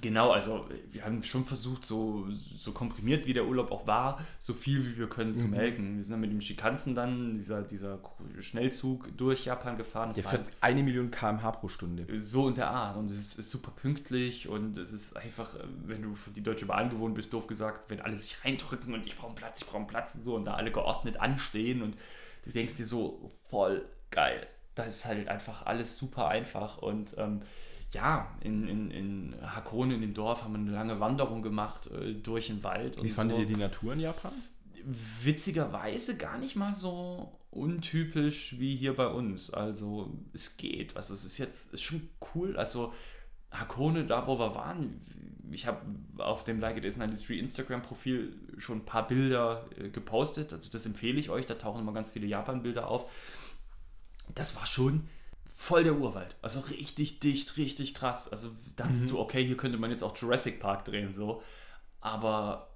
Genau, 0.00 0.30
also 0.30 0.66
wir 0.92 1.04
haben 1.04 1.22
schon 1.22 1.44
versucht, 1.44 1.84
so, 1.84 2.26
so 2.56 2.72
komprimiert 2.72 3.26
wie 3.26 3.32
der 3.32 3.46
Urlaub 3.46 3.70
auch 3.72 3.86
war, 3.86 4.24
so 4.38 4.52
viel 4.54 4.84
wie 4.86 4.98
wir 4.98 5.08
können 5.08 5.34
zu 5.34 5.44
Mhm. 5.46 5.50
melken. 5.50 5.96
Wir 5.96 6.04
sind 6.04 6.12
dann 6.12 6.20
mit 6.20 6.30
dem 6.30 6.40
Shikansen 6.40 6.94
dann, 6.94 7.36
dieser, 7.36 7.62
dieser 7.62 7.98
Schnellzug 8.40 9.16
durch 9.16 9.44
Japan 9.44 9.76
gefahren. 9.76 10.10
Das 10.10 10.16
Der 10.16 10.24
fährt 10.24 10.46
eine 10.60 10.82
Million 10.82 11.10
kmh 11.10 11.50
pro 11.52 11.68
Stunde. 11.68 12.06
so 12.18 12.48
in 12.48 12.54
der 12.54 12.70
Art. 12.70 12.96
Und 12.96 13.06
es 13.10 13.18
ist, 13.18 13.38
ist 13.38 13.50
super 13.50 13.72
pünktlich 13.74 14.48
und 14.48 14.76
es 14.78 14.92
ist 14.92 15.16
einfach, 15.16 15.54
äh, 15.54 15.64
wenn 15.86 16.02
du 16.02 16.14
für 16.14 16.30
die 16.30 16.42
Deutsche 16.42 16.66
Bahn 16.66 16.90
gewohnt 16.90 17.14
bist, 17.14 17.32
doof 17.32 17.46
gesagt, 17.46 17.90
wenn 17.90 18.00
alle 18.00 18.16
sich 18.16 18.44
reindrücken 18.44 18.94
und 18.94 19.06
ich 19.06 19.16
brauche 19.16 19.28
einen 19.28 19.36
Platz, 19.36 19.60
ich 19.62 19.66
brauche 19.66 19.78
einen 19.78 19.86
Platz 19.86 20.14
und 20.14 20.22
so 20.22 20.34
und 20.36 20.44
da 20.44 20.54
alle 20.54 20.70
geordnet 20.72 21.18
anstehen 21.18 21.82
und 21.82 21.96
du 22.44 22.50
denkst 22.50 22.76
dir 22.76 22.86
so, 22.86 23.30
voll 23.48 23.84
geil. 24.10 24.46
Da 24.74 24.84
ist 24.84 25.04
halt 25.04 25.28
einfach 25.28 25.66
alles 25.66 25.98
super 25.98 26.28
einfach 26.28 26.78
und 26.78 27.14
ähm, 27.18 27.42
ja, 27.92 28.28
in, 28.40 28.68
in, 28.68 28.90
in 28.90 29.34
Hakone, 29.42 29.94
in 29.94 30.00
dem 30.00 30.14
Dorf, 30.14 30.44
haben 30.44 30.52
wir 30.52 30.58
eine 30.58 30.70
lange 30.70 31.00
Wanderung 31.00 31.42
gemacht 31.42 31.88
äh, 31.88 32.14
durch 32.14 32.46
den 32.46 32.62
Wald. 32.62 32.96
Wie 32.96 33.00
und 33.00 33.08
fandet 33.08 33.36
so 33.36 33.42
ihr 33.42 33.48
die 33.48 33.56
Natur 33.56 33.94
in 33.94 34.00
Japan? 34.00 34.32
witzigerweise 34.84 36.16
gar 36.16 36.38
nicht 36.38 36.56
mal 36.56 36.74
so 36.74 37.32
untypisch 37.50 38.58
wie 38.58 38.76
hier 38.76 38.94
bei 38.94 39.06
uns. 39.06 39.50
Also 39.50 40.12
es 40.32 40.56
geht. 40.56 40.96
Also 40.96 41.14
es 41.14 41.24
ist 41.24 41.38
jetzt 41.38 41.72
ist 41.72 41.82
schon 41.82 42.08
cool. 42.34 42.56
Also 42.56 42.92
Hakone, 43.50 44.06
da 44.06 44.26
wo 44.26 44.38
wir 44.38 44.54
waren, 44.54 45.00
ich 45.50 45.66
habe 45.66 45.80
auf 46.18 46.44
dem 46.44 46.60
Like 46.60 46.76
It 46.76 46.84
Is 46.84 46.96
93 46.96 47.38
Instagram-Profil 47.38 48.36
schon 48.58 48.78
ein 48.78 48.84
paar 48.84 49.08
Bilder 49.08 49.68
äh, 49.78 49.88
gepostet. 49.88 50.52
Also 50.52 50.70
das 50.70 50.86
empfehle 50.86 51.18
ich 51.18 51.30
euch. 51.30 51.46
Da 51.46 51.54
tauchen 51.54 51.80
immer 51.80 51.92
ganz 51.92 52.12
viele 52.12 52.26
Japan-Bilder 52.26 52.88
auf. 52.88 53.10
Das 54.34 54.54
war 54.56 54.66
schon 54.66 55.08
voll 55.60 55.84
der 55.84 55.98
Urwald. 55.98 56.36
Also 56.40 56.60
richtig 56.60 57.20
dicht, 57.20 57.58
richtig 57.58 57.92
krass. 57.94 58.30
Also 58.32 58.48
dachtest 58.76 59.10
du, 59.10 59.18
okay, 59.18 59.44
hier 59.44 59.58
könnte 59.58 59.76
man 59.76 59.90
jetzt 59.90 60.02
auch 60.02 60.16
Jurassic 60.16 60.58
Park 60.58 60.86
drehen, 60.86 61.14
so. 61.14 61.42
Aber 62.00 62.70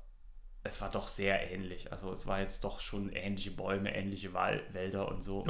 es 0.65 0.83
war 0.83 0.91
doch 0.91 1.09
sehr 1.09 1.51
ähnlich. 1.51 1.91
Also 1.91 2.13
es 2.13 2.27
war 2.27 2.41
jetzt 2.41 2.63
doch 2.63 2.81
schon 2.81 3.09
ähnliche 3.09 3.53
Bäume, 3.53 3.97
ähnliche 3.97 4.35
Wal 4.35 4.63
Wälder 4.73 5.09
und 5.09 5.25
so. 5.25 5.45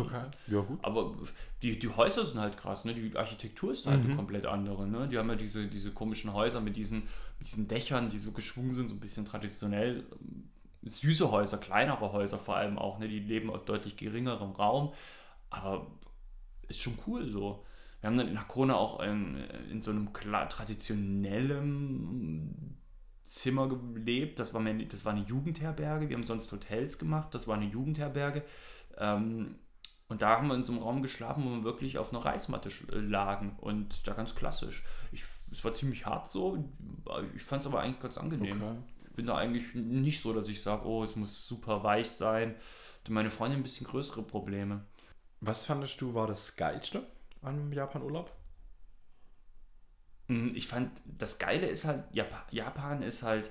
Ja, 0.46 0.60
gut. 0.60 0.78
Aber 0.82 1.16
die, 1.60 1.76
die 1.76 1.88
Häuser 1.88 2.24
sind 2.24 2.38
halt 2.38 2.56
krass, 2.56 2.84
ne? 2.84 2.94
Die 2.94 3.16
Architektur 3.16 3.72
ist 3.72 3.86
halt 3.86 4.04
eine 4.04 4.14
komplett 4.14 4.46
andere, 4.46 4.86
ne? 4.86 5.08
Die 5.08 5.18
haben 5.18 5.28
ja 5.28 5.34
diese, 5.34 5.66
diese 5.66 5.90
komischen 5.90 6.32
Häuser 6.32 6.60
mit 6.60 6.76
diesen, 6.76 7.08
mit 7.40 7.48
diesen 7.48 7.66
Dächern, 7.66 8.10
die 8.10 8.18
so 8.18 8.30
geschwungen 8.30 8.76
sind, 8.76 8.88
so 8.88 8.94
ein 8.94 9.00
bisschen 9.00 9.26
traditionell. 9.26 10.04
Süße 10.84 11.32
Häuser, 11.32 11.58
kleinere 11.58 12.12
Häuser 12.12 12.38
vor 12.38 12.54
allem 12.54 12.78
auch, 12.78 13.00
ne? 13.00 13.08
Die 13.08 13.18
leben 13.18 13.50
auf 13.50 13.64
deutlich 13.64 13.96
geringerem 13.96 14.52
Raum. 14.52 14.92
Aber 15.50 15.88
ist 16.68 16.80
schon 16.80 16.98
cool 17.06 17.28
so. 17.28 17.64
Wir 18.00 18.08
haben 18.08 18.18
dann 18.18 18.28
in 18.28 18.38
Hakone 18.38 18.76
auch 18.76 19.00
in, 19.00 19.36
in 19.70 19.80
so 19.80 19.90
einem 19.90 20.12
klar 20.12 20.48
traditionellen 20.48 22.76
Zimmer 23.24 23.68
gelebt. 23.68 24.38
Das 24.38 24.52
war, 24.52 24.60
mehr, 24.60 24.74
das 24.74 25.06
war 25.06 25.14
eine 25.14 25.24
Jugendherberge. 25.24 26.08
Wir 26.08 26.16
haben 26.16 26.24
sonst 26.24 26.52
Hotels 26.52 26.98
gemacht. 26.98 27.34
Das 27.34 27.48
war 27.48 27.56
eine 27.56 27.66
Jugendherberge. 27.66 28.44
Ähm, 28.98 29.56
und 30.08 30.20
da 30.20 30.36
haben 30.36 30.48
wir 30.48 30.54
in 30.54 30.64
so 30.64 30.72
einem 30.72 30.82
Raum 30.82 31.02
geschlafen, 31.02 31.44
wo 31.44 31.50
wir 31.50 31.64
wirklich 31.64 31.98
auf 31.98 32.12
einer 32.12 32.24
Reismatte 32.24 32.68
äh, 32.92 32.98
lagen. 32.98 33.56
Und 33.58 34.06
da 34.06 34.12
ganz 34.12 34.34
klassisch. 34.34 34.84
Ich, 35.12 35.24
es 35.50 35.64
war 35.64 35.72
ziemlich 35.72 36.04
hart 36.04 36.28
so. 36.28 36.62
Ich 37.34 37.42
fand 37.42 37.62
es 37.62 37.66
aber 37.66 37.80
eigentlich 37.80 38.00
ganz 38.00 38.18
angenehm. 38.18 38.62
Okay. 38.62 38.76
Bin 39.16 39.26
da 39.26 39.36
eigentlich 39.36 39.74
nicht 39.74 40.20
so, 40.20 40.32
dass 40.32 40.48
ich 40.48 40.60
sage, 40.60 40.86
oh, 40.86 41.04
es 41.04 41.16
muss 41.16 41.46
super 41.46 41.84
weich 41.84 42.10
sein. 42.10 42.56
Meine 43.08 43.30
Freundin 43.30 43.60
ein 43.60 43.62
bisschen 43.62 43.86
größere 43.86 44.22
Probleme. 44.22 44.84
Was 45.44 45.64
fandest 45.66 46.00
du 46.00 46.14
war 46.14 46.26
das 46.26 46.56
Geilste 46.56 47.06
am 47.42 47.72
Japan-Urlaub? 47.72 48.32
Mm, 50.28 50.50
Ich 50.54 50.68
fand, 50.68 50.90
das 51.04 51.38
Geile 51.38 51.66
ist 51.66 51.84
halt, 51.84 52.04
Jap 52.12 52.46
Japan 52.50 53.02
ist 53.02 53.22
halt 53.22 53.50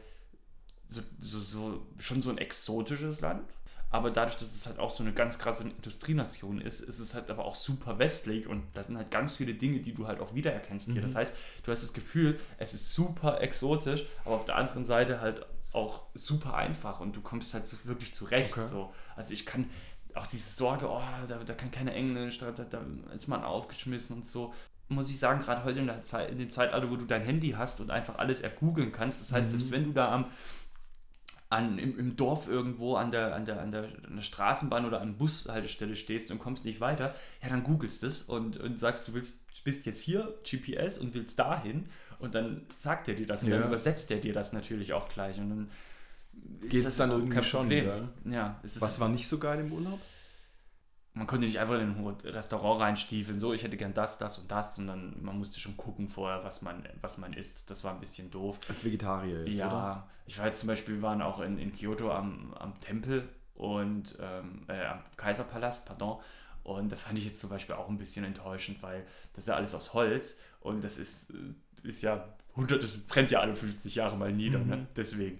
so, 0.88 1.02
so, 1.20 1.40
so, 1.40 1.88
schon 2.00 2.22
so 2.22 2.30
ein 2.30 2.38
exotisches 2.38 3.22
Land. 3.22 3.44
Aber 3.90 4.10
dadurch, 4.10 4.38
dass 4.38 4.54
es 4.56 4.66
halt 4.66 4.80
auch 4.80 4.90
so 4.90 5.04
eine 5.04 5.14
ganz 5.14 5.38
krasse 5.38 5.64
Industrienation 5.70 6.60
ist, 6.62 6.82
ist 6.82 7.00
es 7.00 7.14
halt 7.14 7.30
aber 7.30 7.46
auch 7.46 7.56
super 7.56 8.00
westlich 8.00 8.48
und 8.48 8.64
da 8.76 8.82
sind 8.82 8.98
halt 8.98 9.12
ganz 9.12 9.36
viele 9.36 9.54
Dinge, 9.54 9.82
die 9.82 9.94
du 9.94 10.08
halt 10.08 10.20
auch 10.20 10.34
wiedererkennst 10.34 10.92
hier. 10.94 11.02
Das 11.02 11.14
heißt, 11.16 11.36
du 11.64 11.72
hast 11.72 11.84
das 11.84 11.94
Gefühl, 11.94 12.40
es 12.58 12.74
ist 12.74 12.94
super 12.96 13.42
exotisch, 13.42 14.06
aber 14.26 14.36
auf 14.36 14.46
der 14.46 14.56
anderen 14.56 14.84
Seite 14.86 15.22
halt 15.22 15.46
auch 15.74 16.04
super 16.16 16.56
einfach 16.56 17.00
und 17.02 17.16
du 17.16 17.22
kommst 17.22 17.54
halt 17.54 17.68
so 17.68 17.78
wirklich 17.86 18.14
zurecht. 18.16 18.52
Okay. 18.52 18.66
So. 18.66 18.94
Also 19.16 19.34
ich 19.34 19.46
kann 19.46 19.70
auch 20.16 20.28
diese 20.28 20.50
Sorge, 20.50 20.90
oh, 20.90 21.02
da, 21.28 21.38
da 21.44 21.54
kann 21.54 21.72
keiner 21.72 21.94
Englisch, 21.94 22.40
da, 22.40 22.52
da, 22.52 22.64
da 22.64 22.82
ist 23.16 23.28
man 23.28 23.44
aufgeschmissen 23.44 24.16
und 24.16 24.26
so. 24.26 24.54
Muss 24.90 25.10
ich 25.10 25.18
sagen, 25.18 25.42
gerade 25.42 25.64
heute 25.64 25.80
in, 25.80 25.88
der 25.88 26.04
Zeit, 26.04 26.30
in 26.30 26.38
dem 26.40 26.52
Zeitalter, 26.52 26.90
wo 26.92 26.96
du 26.96 27.06
dein 27.06 27.22
Handy 27.24 27.52
hast 27.52 27.80
und 27.80 27.90
einfach 27.90 28.18
alles 28.20 28.42
ergoogeln 28.42 28.92
kannst, 28.92 29.22
das 29.22 29.32
heißt, 29.32 29.52
selbst 29.52 29.72
wenn 29.72 29.86
du 29.86 29.92
da 29.92 30.12
am 30.12 30.26
an, 31.50 31.78
im, 31.78 32.00
im 32.00 32.16
Dorf 32.16 32.48
irgendwo 32.48 32.96
an 32.96 33.12
der, 33.12 33.36
an, 33.36 33.46
der, 33.46 33.62
an, 33.62 33.72
der, 33.72 33.84
an 33.84 34.16
der 34.16 34.24
Straßenbahn 34.24 34.86
oder 34.86 35.02
an 35.02 35.10
der 35.10 35.18
Bushaltestelle 35.20 35.96
stehst 35.96 36.32
und 36.32 36.40
kommst 36.40 36.66
nicht 36.66 36.82
weiter, 36.82 37.14
ja, 37.44 37.50
dann 37.50 37.64
googelst 37.64 38.04
es 38.04 38.24
und, 38.24 38.58
und 38.58 38.80
sagst, 38.80 39.08
du 39.08 39.14
willst, 39.14 39.64
bist 39.64 39.86
jetzt 39.86 40.02
hier, 40.02 40.34
GPS, 40.44 40.98
und 40.98 41.14
willst 41.14 41.40
dahin 41.40 41.86
und 42.20 42.36
dann 42.36 42.64
sagt 42.76 43.08
er 43.08 43.14
dir 43.14 43.28
das 43.28 43.44
und 43.44 43.50
Ja. 43.50 43.60
dann 43.60 43.68
übersetzt 43.68 44.12
er 44.12 44.18
dir 44.18 44.34
das 44.34 44.52
natürlich 44.52 44.94
auch 44.94 45.08
gleich 45.08 45.38
und 45.40 45.50
dann 45.50 45.72
Geht's 46.62 46.86
das 46.86 46.98
dann 46.98 47.12
irgendwie 47.12 47.36
kein 47.36 47.44
schon, 47.44 47.62
Problem. 47.68 48.10
Ja, 48.26 48.60
es 48.64 48.76
ist 48.76 48.82
Was 48.82 49.00
war 49.00 49.10
nicht 49.10 49.28
so 49.28 49.38
geil 49.40 49.60
im 49.60 49.72
Urlaub? 49.72 50.00
man 51.16 51.28
konnte 51.28 51.46
nicht 51.46 51.60
einfach 51.60 51.76
in 51.76 51.96
ein 51.96 52.16
Restaurant 52.26 52.82
reinstiefeln, 52.82 53.40
so, 53.40 53.54
ich 53.54 53.64
hätte 53.64 53.78
gern 53.78 53.94
das, 53.94 54.18
das 54.18 54.40
und 54.40 54.50
das, 54.50 54.76
sondern 54.76 55.16
man 55.24 55.38
musste 55.38 55.60
schon 55.60 55.78
gucken 55.78 56.08
vorher, 56.08 56.44
was 56.44 56.64
man, 56.64 56.84
was 57.02 57.20
man 57.20 57.34
isst. 57.34 57.70
Das 57.70 57.84
war 57.84 57.94
ein 57.94 58.00
bisschen 58.00 58.32
doof. 58.32 58.58
Als 58.68 58.84
Vegetarier 58.84 59.46
jetzt, 59.46 59.60
ja, 59.60 59.68
oder? 59.68 60.10
ich 60.26 60.40
war 60.40 60.48
jetzt 60.48 60.62
zum 60.62 60.68
Beispiel, 60.68 60.96
wir 60.96 61.02
waren 61.04 61.22
auch 61.22 61.40
in, 61.42 61.60
in 61.60 61.72
Kyoto 61.72 62.12
am, 62.12 62.54
am 62.56 62.80
Tempel 62.80 63.30
und 63.54 64.18
ähm, 64.20 64.64
äh, 64.68 64.86
am 64.86 65.00
Kaiserpalast, 65.16 65.86
pardon. 65.86 66.20
Und 66.64 66.92
das 66.92 67.04
fand 67.04 67.20
ich 67.20 67.26
jetzt 67.26 67.42
zum 67.42 67.50
Beispiel 67.52 67.76
auch 67.76 67.90
ein 67.90 67.98
bisschen 68.00 68.26
enttäuschend, 68.26 68.82
weil 68.82 69.06
das 69.36 69.44
ist 69.44 69.50
ja 69.50 69.56
alles 69.56 69.76
aus 69.76 69.94
Holz 69.94 70.40
und 70.62 70.84
das 70.84 70.98
ist, 70.98 71.30
äh, 71.30 71.88
ist 71.88 72.02
ja, 72.02 72.28
100, 72.56 72.82
das 72.84 72.98
brennt 72.98 73.30
ja 73.30 73.40
alle 73.40 73.54
50 73.56 73.94
Jahre 73.96 74.18
mal 74.18 74.32
nieder, 74.32 74.60
Mhm. 74.60 74.70
ne? 74.70 74.88
deswegen. 74.96 75.40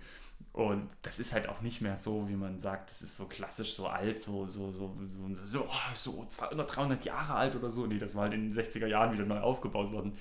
Und 0.54 0.88
das 1.02 1.20
ist 1.20 1.34
halt 1.34 1.50
auch 1.50 1.62
nicht 1.62 1.82
mehr 1.82 1.98
so, 1.98 2.30
wie 2.30 2.36
man 2.36 2.62
sagt, 2.62 2.92
das 2.92 3.02
ist 3.02 3.18
so 3.18 3.26
klassisch, 3.26 3.74
so 3.74 3.88
alt, 3.88 4.20
so, 4.22 4.48
so, 4.48 4.72
so, 4.72 4.96
so, 5.08 5.34
so, 5.34 5.66
oh, 5.68 5.96
so 5.96 6.26
200, 6.30 6.76
300 6.76 7.06
Jahre 7.06 7.34
alt 7.34 7.56
oder 7.56 7.72
so. 7.72 7.88
Nee, 7.88 7.98
das 7.98 8.14
war 8.16 8.24
halt 8.24 8.34
in 8.34 8.44
den 8.44 8.52
60er 8.54 8.88
Jahren 8.88 9.14
wieder 9.14 9.26
neu 9.26 9.40
aufgebaut 9.40 9.92
worden. 9.92 10.14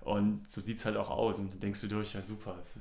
Und 0.00 0.50
so 0.50 0.60
sieht 0.60 0.78
es 0.78 0.84
halt 0.86 0.96
auch 0.96 1.10
aus. 1.10 1.38
Und 1.38 1.52
dann 1.52 1.60
denkst 1.60 1.80
du 1.82 1.88
durch, 1.88 2.14
ja 2.14 2.22
super, 2.22 2.56
es- 2.62 2.74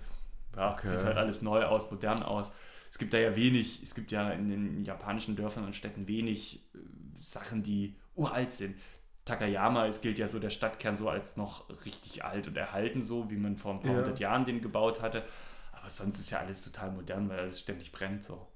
ja, 0.58 0.74
Okay. 0.74 0.88
sieht 0.90 1.04
halt 1.04 1.18
alles 1.18 1.42
neu 1.42 1.64
aus, 1.66 1.92
modern 1.92 2.24
aus. 2.24 2.52
Es 2.90 2.98
gibt 2.98 3.14
da 3.14 3.18
ja 3.20 3.36
wenig, 3.36 3.84
es 3.84 3.94
gibt 3.94 4.12
ja 4.12 4.32
in 4.32 4.50
den 4.50 4.86
japanischen 4.86 5.36
Dörfern 5.36 5.66
und 5.66 5.76
Städten 5.76 6.08
wenig 6.08 6.62
äh, 6.74 6.78
Sachen, 7.22 7.62
die 7.64 7.96
uralt 8.16 8.52
sind. 8.52 8.76
Takayama 9.26 9.86
ist, 9.88 10.02
gilt 10.02 10.20
ja 10.20 10.28
so 10.28 10.40
der 10.40 10.52
Stadtkern 10.52 10.98
so 10.98 11.10
als 11.10 11.36
noch 11.36 11.66
richtig 11.86 12.24
alt 12.24 12.48
und 12.48 12.58
erhalten, 12.58 13.02
so 13.02 13.30
wie 13.30 13.38
man 13.38 13.58
vor 13.58 13.74
ein 13.74 13.82
paar 13.82 13.92
Ja. 13.92 13.98
hundert 13.98 14.20
Jahren 14.20 14.46
den 14.46 14.62
gebaut 14.62 15.02
hatte. 15.02 15.24
Aber 15.86 15.92
sonst 15.92 16.20
ist 16.20 16.32
ja 16.32 16.40
alles 16.40 16.64
total 16.64 16.92
modern, 16.92 17.30
weil 17.30 17.42
alles 17.42 17.60
ständig 17.60 17.92
brennt 17.92 18.24
so. 18.24 18.48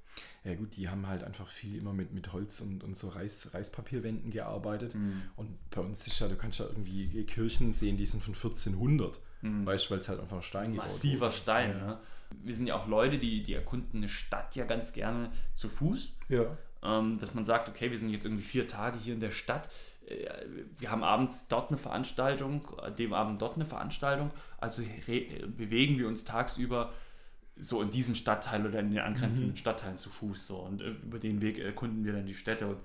Ja 0.43 0.55
gut, 0.55 0.75
die 0.75 0.89
haben 0.89 1.05
halt 1.05 1.23
einfach 1.23 1.47
viel 1.47 1.77
immer 1.77 1.93
mit, 1.93 2.11
mit 2.11 2.33
Holz 2.33 2.59
und, 2.59 2.83
und 2.83 2.97
so 2.97 3.09
Reis, 3.09 3.53
Reispapierwänden 3.53 4.31
gearbeitet. 4.31 4.95
Mhm. 4.95 5.21
Und 5.35 5.69
bei 5.69 5.81
uns 5.81 6.07
ist 6.07 6.19
ja, 6.19 6.27
du 6.27 6.35
kannst 6.35 6.57
ja 6.57 6.65
irgendwie 6.65 7.23
Kirchen 7.25 7.71
sehen, 7.71 7.97
die 7.97 8.07
sind 8.07 8.23
von 8.23 8.33
1400. 8.33 9.19
Mhm. 9.43 9.63
Weißt 9.63 9.85
du, 9.85 9.91
weil 9.91 9.99
es 9.99 10.09
halt 10.09 10.19
einfach 10.19 10.41
Stein 10.41 10.71
gebaut 10.71 10.87
Massiver 10.87 11.27
wurde. 11.27 11.35
Stein. 11.35 11.69
Ja. 11.69 11.85
Ne? 11.85 11.99
Wir 12.31 12.55
sind 12.55 12.65
ja 12.65 12.81
auch 12.81 12.87
Leute, 12.87 13.19
die, 13.19 13.43
die 13.43 13.53
erkunden 13.53 13.97
eine 13.97 14.09
Stadt 14.09 14.55
ja 14.55 14.65
ganz 14.65 14.91
gerne 14.91 15.31
zu 15.53 15.69
Fuß. 15.69 16.13
Ja. 16.29 16.57
ähm, 16.81 17.19
dass 17.19 17.35
man 17.35 17.45
sagt, 17.45 17.69
okay, 17.69 17.91
wir 17.91 17.99
sind 17.99 18.09
jetzt 18.09 18.25
irgendwie 18.25 18.43
vier 18.43 18.67
Tage 18.67 18.97
hier 18.97 19.13
in 19.13 19.19
der 19.19 19.31
Stadt, 19.31 19.69
äh, 20.07 20.27
wir 20.79 20.89
haben 20.89 21.03
abends 21.03 21.47
dort 21.47 21.69
eine 21.69 21.77
Veranstaltung, 21.77 22.67
an 22.79 22.95
dem 22.95 23.13
Abend 23.13 23.39
dort 23.39 23.55
eine 23.55 23.65
Veranstaltung, 23.65 24.31
also 24.57 24.81
bewegen 25.57 25.99
wir 25.99 26.07
uns 26.07 26.25
tagsüber 26.25 26.91
so 27.59 27.81
in 27.81 27.91
diesem 27.91 28.15
Stadtteil 28.15 28.65
oder 28.65 28.79
in 28.79 28.91
den 28.91 28.99
angrenzenden 28.99 29.55
Stadtteilen 29.55 29.97
zu 29.97 30.09
Fuß 30.09 30.47
so. 30.47 30.57
Und 30.57 30.81
äh, 30.81 30.89
über 31.03 31.19
den 31.19 31.41
Weg 31.41 31.59
erkunden 31.59 32.05
wir 32.05 32.13
dann 32.13 32.25
die 32.25 32.35
Städte 32.35 32.67
und 32.67 32.77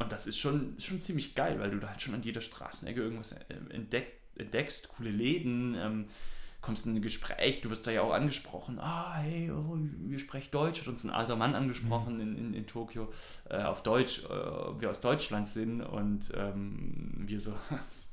und 0.00 0.12
das 0.12 0.26
ist 0.26 0.38
schon, 0.38 0.78
schon 0.78 1.00
ziemlich 1.00 1.34
geil, 1.34 1.58
weil 1.58 1.70
du 1.70 1.78
da 1.78 1.88
halt 1.88 2.00
schon 2.00 2.14
an 2.14 2.22
jeder 2.22 2.40
Straßenecke 2.40 3.00
irgendwas 3.00 3.32
äh, 3.32 3.54
entdeck, 3.70 4.12
entdeckst, 4.36 4.88
coole 4.90 5.10
Läden, 5.10 5.74
ähm, 5.74 6.04
kommst 6.60 6.86
in 6.86 6.94
ein 6.94 7.02
Gespräch, 7.02 7.60
du 7.60 7.70
wirst 7.70 7.86
da 7.86 7.90
ja 7.90 8.02
auch 8.02 8.12
angesprochen, 8.12 8.78
ah, 8.78 9.16
hey, 9.16 9.50
oh, 9.50 9.76
wir 9.76 10.18
sprechen 10.18 10.50
Deutsch, 10.50 10.80
hat 10.80 10.88
uns 10.88 11.04
ein 11.04 11.10
alter 11.10 11.36
Mann 11.36 11.54
angesprochen 11.54 12.20
in, 12.20 12.36
in, 12.36 12.54
in 12.54 12.66
Tokio, 12.66 13.12
äh, 13.48 13.62
auf 13.62 13.82
Deutsch, 13.82 14.24
äh, 14.24 14.28
wir 14.28 14.90
aus 14.90 15.00
Deutschland 15.00 15.48
sind 15.48 15.80
und 15.82 16.32
ähm, 16.36 17.24
wir 17.26 17.40
so, 17.40 17.54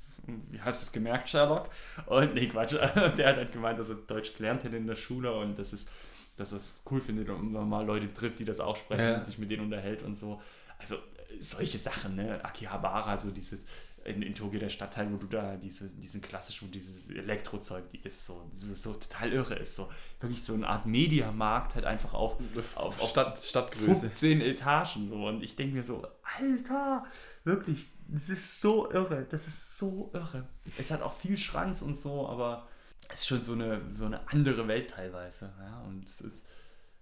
hast 0.60 0.82
du 0.82 0.86
es 0.88 0.92
gemerkt, 0.92 1.30
Sherlock? 1.30 1.70
Und 2.08 2.34
nee, 2.34 2.48
Quatsch, 2.48 2.74
der 2.74 2.84
hat 3.30 3.36
halt 3.38 3.54
gemeint, 3.54 3.80
dass 3.80 3.90
er 3.90 3.96
Deutsch 3.96 4.36
gelernt 4.36 4.64
hätte 4.64 4.78
in 4.78 4.88
der 4.88 4.96
Schule 4.96 5.34
und 5.34 5.58
das 5.60 5.74
ist, 5.74 5.92
dass 6.38 6.52
er 6.52 6.58
es 6.58 6.82
cool 6.92 7.02
findet 7.02 7.30
und 7.30 7.52
man 7.52 7.68
mal 7.70 7.86
Leute 7.86 8.14
trifft, 8.14 8.40
die 8.40 8.46
das 8.46 8.60
auch 8.60 8.76
sprechen 8.76 9.04
Ja. 9.04 9.16
und 9.16 9.24
sich 9.26 9.38
mit 9.38 9.50
denen 9.52 9.64
unterhält 9.64 10.04
und 10.04 10.20
so. 10.20 10.42
Also 10.80 10.98
solche 11.40 11.78
Sachen, 11.78 12.16
ne? 12.16 12.40
Akihabara, 12.44 13.18
so 13.18 13.32
dieses 13.32 13.66
in, 14.06 14.22
in 14.22 14.36
Tokio 14.36 14.60
der 14.60 14.70
Stadtteil, 14.70 15.12
wo 15.12 15.18
du 15.18 15.26
da 15.26 15.58
diese, 15.58 15.90
diesen 15.90 16.22
klassischen, 16.22 16.68
wo 16.68 16.72
dieses 16.72 17.10
Elektrozeug, 17.10 17.90
die 17.90 18.00
ist 18.02 18.26
so, 18.26 18.48
so, 18.54 18.72
so 18.74 18.94
total 18.94 19.34
irre 19.34 19.56
ist, 19.56 19.76
so 19.76 19.90
wirklich 20.20 20.44
so 20.44 20.54
eine 20.54 20.68
Art 20.68 20.86
Mediamarkt 20.86 21.76
halt 21.76 21.86
einfach 21.86 22.14
auf, 22.14 22.38
auf, 22.56 22.78
auf 22.78 23.10
Stadt, 23.10 23.40
Stadtgröße. 23.40 24.08
15 24.08 24.42
Etagen 24.42 25.06
so 25.06 25.26
und 25.26 25.44
ich 25.44 25.56
denke 25.56 25.74
mir 25.74 25.84
so, 25.84 26.08
Alter, 26.38 27.06
wirklich, 27.44 27.88
das 28.08 28.30
ist 28.30 28.62
so 28.62 28.92
irre, 28.92 29.26
das 29.30 29.48
ist 29.48 29.78
so 29.78 30.12
irre. 30.14 30.48
Es 30.78 30.92
hat 30.92 31.02
auch 31.02 31.14
viel 31.14 31.38
Schranz 31.38 31.82
und 31.82 32.00
so, 32.00 32.30
aber 32.30 32.68
es 33.10 33.22
ist 33.22 33.28
schon 33.28 33.42
so 33.42 33.54
eine, 33.54 33.82
so 33.92 34.06
eine 34.06 34.28
andere 34.30 34.68
Welt 34.68 34.92
teilweise, 34.92 35.52
ja, 35.60 35.82
und 35.82 36.06
es 36.06 36.22
ist, 36.22 36.48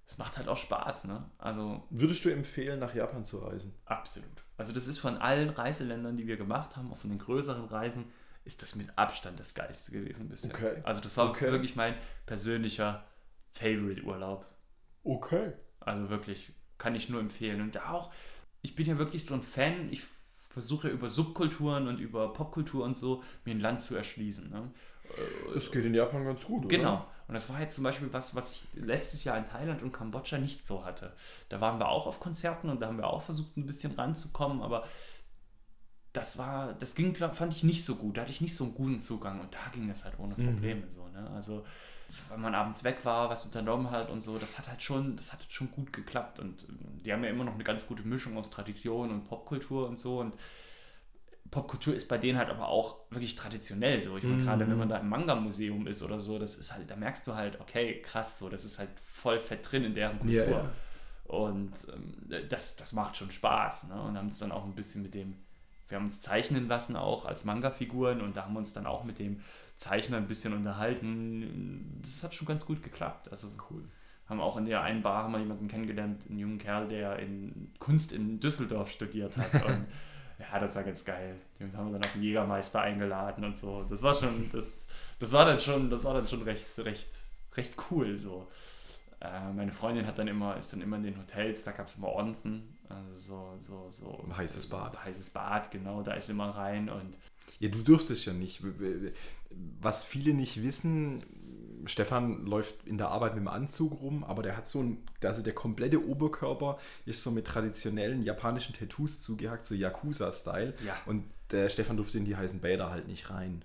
es 0.05 0.17
macht 0.17 0.37
halt 0.37 0.47
auch 0.47 0.57
Spaß, 0.57 1.05
ne, 1.05 1.29
also 1.37 1.87
Würdest 1.89 2.25
du 2.25 2.29
empfehlen, 2.29 2.79
nach 2.79 2.93
Japan 2.93 3.23
zu 3.25 3.39
reisen? 3.39 3.73
absolut. 3.85 4.43
Also 4.57 4.71
das 4.73 4.87
ist 4.87 4.99
von 4.99 5.17
allen 5.17 5.49
Reiseländern, 5.49 6.15
die 6.17 6.27
wir 6.27 6.37
gemacht 6.37 6.75
haben, 6.77 6.91
auch 6.91 6.97
von 6.97 7.09
den 7.09 7.19
größeren 7.19 7.65
Reisen, 7.65 8.05
ist 8.45 8.61
das 8.61 8.75
mit 8.75 8.97
Abstand 8.97 9.39
das 9.39 9.53
Geilste 9.55 9.91
gewesen 9.91 10.29
bisher. 10.29 10.53
Okay. 10.53 10.81
Also 10.83 11.01
das 11.01 11.15
war 11.17 11.29
Okay. 11.29 11.51
wirklich 11.51 11.75
mein 11.75 11.95
persönlicher 12.25 13.03
Favorite-Urlaub. 13.51 14.45
Okay. 15.03 15.53
Also 15.79 16.09
wirklich, 16.09 16.53
kann 16.77 16.95
ich 16.95 17.09
nur 17.09 17.19
empfehlen. 17.19 17.61
Und 17.61 17.79
auch, 17.85 18.11
ich 18.61 18.75
bin 18.75 18.85
ja 18.85 18.97
wirklich 18.97 19.25
so 19.25 19.33
ein 19.33 19.43
Fan, 19.43 19.91
ich 19.91 20.03
versuche 20.49 20.87
ja 20.89 20.93
über 20.93 21.09
Subkulturen 21.09 21.87
und 21.87 21.99
über 21.99 22.31
Popkultur 22.33 22.83
und 22.85 22.95
so 22.95 23.23
mir 23.45 23.51
ein 23.55 23.59
Land 23.59 23.81
zu 23.81 23.95
erschließen. 23.95 24.49
Ne? 24.49 24.71
Das 25.53 25.71
geht 25.71 25.85
in 25.85 25.93
Japan 25.93 26.25
ganz 26.25 26.43
gut, 26.43 26.65
oder? 26.65 26.77
Genau. 26.77 27.05
Und 27.27 27.35
das 27.35 27.47
war 27.49 27.59
jetzt 27.61 27.75
zum 27.75 27.83
Beispiel 27.83 28.11
was, 28.11 28.35
was 28.35 28.51
ich 28.51 28.67
letztes 28.73 29.23
Jahr 29.23 29.37
in 29.37 29.45
Thailand 29.45 29.81
und 29.81 29.91
Kambodscha 29.91 30.37
nicht 30.37 30.67
so 30.67 30.85
hatte. 30.85 31.13
Da 31.49 31.61
waren 31.61 31.79
wir 31.79 31.87
auch 31.87 32.05
auf 32.07 32.19
Konzerten 32.19 32.69
und 32.69 32.81
da 32.81 32.87
haben 32.87 32.97
wir 32.97 33.07
auch 33.07 33.21
versucht, 33.21 33.55
ein 33.57 33.65
bisschen 33.65 33.93
ranzukommen, 33.93 34.61
aber 34.61 34.83
das 36.11 36.37
war, 36.37 36.73
das 36.73 36.95
ging, 36.95 37.13
glaub, 37.13 37.35
fand 37.35 37.53
ich 37.53 37.63
nicht 37.63 37.83
so 37.85 37.95
gut. 37.95 38.17
Da 38.17 38.21
hatte 38.21 38.31
ich 38.31 38.41
nicht 38.41 38.55
so 38.55 38.65
einen 38.65 38.75
guten 38.75 39.01
Zugang 39.01 39.39
und 39.39 39.53
da 39.53 39.59
ging 39.73 39.87
das 39.87 40.05
halt 40.05 40.19
ohne 40.19 40.35
Mhm. 40.35 40.53
Probleme 40.53 40.83
so. 40.91 41.07
Ne? 41.07 41.29
Also 41.33 41.65
wenn 42.29 42.41
man 42.41 42.53
abends 42.53 42.83
weg 42.83 43.03
war, 43.03 43.29
was 43.29 43.45
unternommen 43.45 43.89
hat 43.89 44.09
und 44.09 44.21
so, 44.21 44.37
das 44.37 44.59
hat 44.59 44.67
halt 44.67 44.83
schon, 44.83 45.15
das 45.15 45.33
hat 45.33 45.39
halt 45.39 45.51
schon 45.51 45.71
gut 45.71 45.91
geklappt. 45.91 46.39
Und 46.39 46.67
ähm, 46.69 47.01
die 47.03 47.11
haben 47.11 47.23
ja 47.23 47.29
immer 47.31 47.43
noch 47.45 47.55
eine 47.55 47.63
ganz 47.63 47.87
gute 47.87 48.03
Mischung 48.03 48.37
aus 48.37 48.51
Tradition 48.51 49.09
und 49.09 49.23
Popkultur 49.23 49.87
und 49.87 49.97
so. 49.97 50.19
Und 50.19 50.35
Popkultur 51.51 51.93
ist 51.93 52.07
bei 52.07 52.17
denen 52.17 52.37
halt 52.37 52.49
aber 52.49 52.67
auch 52.67 52.97
wirklich 53.11 53.35
traditionell 53.35 54.03
so. 54.03 54.17
Ich 54.17 54.23
meine, 54.23 54.37
Mhm. 54.37 54.43
gerade 54.45 54.67
wenn 54.67 54.77
man 54.77 54.89
da 54.89 54.97
im 54.97 55.09
Manga-Museum 55.09 55.85
ist 55.87 56.01
oder 56.01 56.19
so, 56.19 56.39
das 56.39 56.55
ist 56.55 56.73
halt, 56.73 56.89
da 56.89 56.95
merkst 56.95 57.27
du 57.27 57.35
halt, 57.35 57.59
okay, 57.61 58.01
krass, 58.01 58.39
so, 58.39 58.49
das 58.49 58.65
ist 58.65 58.79
halt 58.79 58.89
voll 59.05 59.39
fett 59.39 59.69
drin 59.71 59.83
in 59.83 59.93
deren 59.93 60.17
Kultur. 60.19 60.33
Ja, 60.47 60.49
ja. 60.49 60.71
Und 61.25 61.71
ähm, 61.93 62.47
das, 62.49 62.75
das 62.75 62.93
macht 62.93 63.17
schon 63.17 63.29
Spaß. 63.31 63.89
Ne? 63.89 64.01
Und 64.01 64.17
haben 64.17 64.27
uns 64.27 64.39
dann 64.39 64.51
auch 64.51 64.65
ein 64.65 64.73
bisschen 64.75 65.03
mit 65.03 65.13
dem, 65.13 65.35
wir 65.89 65.97
haben 65.97 66.05
uns 66.05 66.21
zeichnen 66.21 66.67
lassen 66.67 66.95
auch 66.95 67.25
als 67.25 67.45
Manga-Figuren 67.45 68.21
und 68.21 68.35
da 68.35 68.43
haben 68.45 68.53
wir 68.53 68.59
uns 68.59 68.73
dann 68.73 68.85
auch 68.87 69.03
mit 69.03 69.19
dem 69.19 69.39
Zeichner 69.77 70.17
ein 70.17 70.27
bisschen 70.27 70.53
unterhalten. 70.53 72.01
Das 72.03 72.23
hat 72.23 72.33
schon 72.35 72.47
ganz 72.47 72.65
gut 72.65 72.81
geklappt. 72.83 73.29
Also 73.31 73.47
Cool. 73.69 73.83
haben 74.27 74.39
auch 74.39 74.57
in 74.57 74.65
der 74.65 74.81
einen 74.81 75.01
Bar 75.01 75.23
haben 75.23 75.33
wir 75.33 75.39
jemanden 75.39 75.67
kennengelernt, 75.67 76.23
einen 76.29 76.39
jungen 76.39 76.57
Kerl, 76.57 76.87
der 76.87 77.19
in 77.19 77.71
Kunst 77.79 78.11
in 78.11 78.39
Düsseldorf 78.39 78.91
studiert 78.91 79.37
hat. 79.37 79.53
Und 79.67 79.85
ja, 80.39 80.59
das 80.59 80.75
war 80.75 80.83
ganz 80.83 81.03
geil. 81.05 81.35
Die 81.59 81.63
haben 81.63 81.91
wir 81.91 81.99
dann 81.99 82.03
auf 82.03 82.13
den 82.13 82.23
Jägermeister 82.23 82.81
eingeladen 82.81 83.43
und 83.45 83.57
so. 83.57 83.83
Das 83.83 84.01
war 84.01 84.13
schon, 84.13 84.49
das, 84.51 84.87
das 85.19 85.31
war 85.31 85.45
dann 85.45 85.59
schon, 85.59 85.89
das 85.89 86.03
war 86.03 86.13
dann 86.13 86.27
schon 86.27 86.41
recht, 86.43 86.77
recht, 86.79 87.09
recht 87.55 87.75
cool. 87.89 88.17
So. 88.17 88.47
Äh, 89.19 89.51
meine 89.53 89.71
Freundin 89.71 90.05
hat 90.05 90.19
dann 90.19 90.27
immer, 90.27 90.57
ist 90.57 90.73
dann 90.73 90.81
immer 90.81 90.97
in 90.97 91.03
den 91.03 91.17
Hotels, 91.17 91.63
da 91.63 91.71
gab 91.71 91.87
es 91.87 91.95
immer 91.95 92.13
Onsen, 92.13 92.77
also 92.89 93.13
so, 93.13 93.57
so, 93.59 93.87
so 93.89 94.23
Ein 94.25 94.35
heißes 94.35 94.67
Bad. 94.67 95.03
Heißes 95.03 95.29
Bad, 95.29 95.71
genau, 95.71 96.03
da 96.03 96.13
ist 96.13 96.29
immer 96.29 96.49
rein 96.49 96.89
und 96.89 97.17
Ja, 97.59 97.69
du 97.69 97.81
dürftest 97.81 98.25
ja 98.25 98.33
nicht. 98.33 98.61
Was 99.79 100.03
viele 100.03 100.33
nicht 100.33 100.61
wissen, 100.63 101.23
Stefan 101.85 102.45
läuft 102.45 102.85
in 102.85 102.97
der 102.97 103.09
Arbeit 103.09 103.35
mit 103.35 103.41
dem 103.43 103.47
Anzug 103.47 104.01
rum, 104.01 104.23
aber 104.23 104.43
der 104.43 104.55
hat 104.57 104.67
so 104.67 104.81
ein, 104.81 105.05
also 105.23 105.41
der 105.41 105.53
komplette 105.53 106.05
Oberkörper 106.05 106.77
ist 107.05 107.23
so 107.23 107.31
mit 107.31 107.45
traditionellen 107.45 108.23
japanischen 108.23 108.73
Tattoos 108.73 109.21
zugehackt, 109.21 109.65
so 109.65 109.75
Yakuza-Style. 109.75 110.73
Ja. 110.85 110.95
Und 111.05 111.25
der 111.51 111.69
Stefan 111.69 111.97
durfte 111.97 112.17
in 112.17 112.25
die 112.25 112.35
heißen 112.35 112.61
Bäder 112.61 112.89
halt 112.89 113.07
nicht 113.07 113.29
rein. 113.29 113.63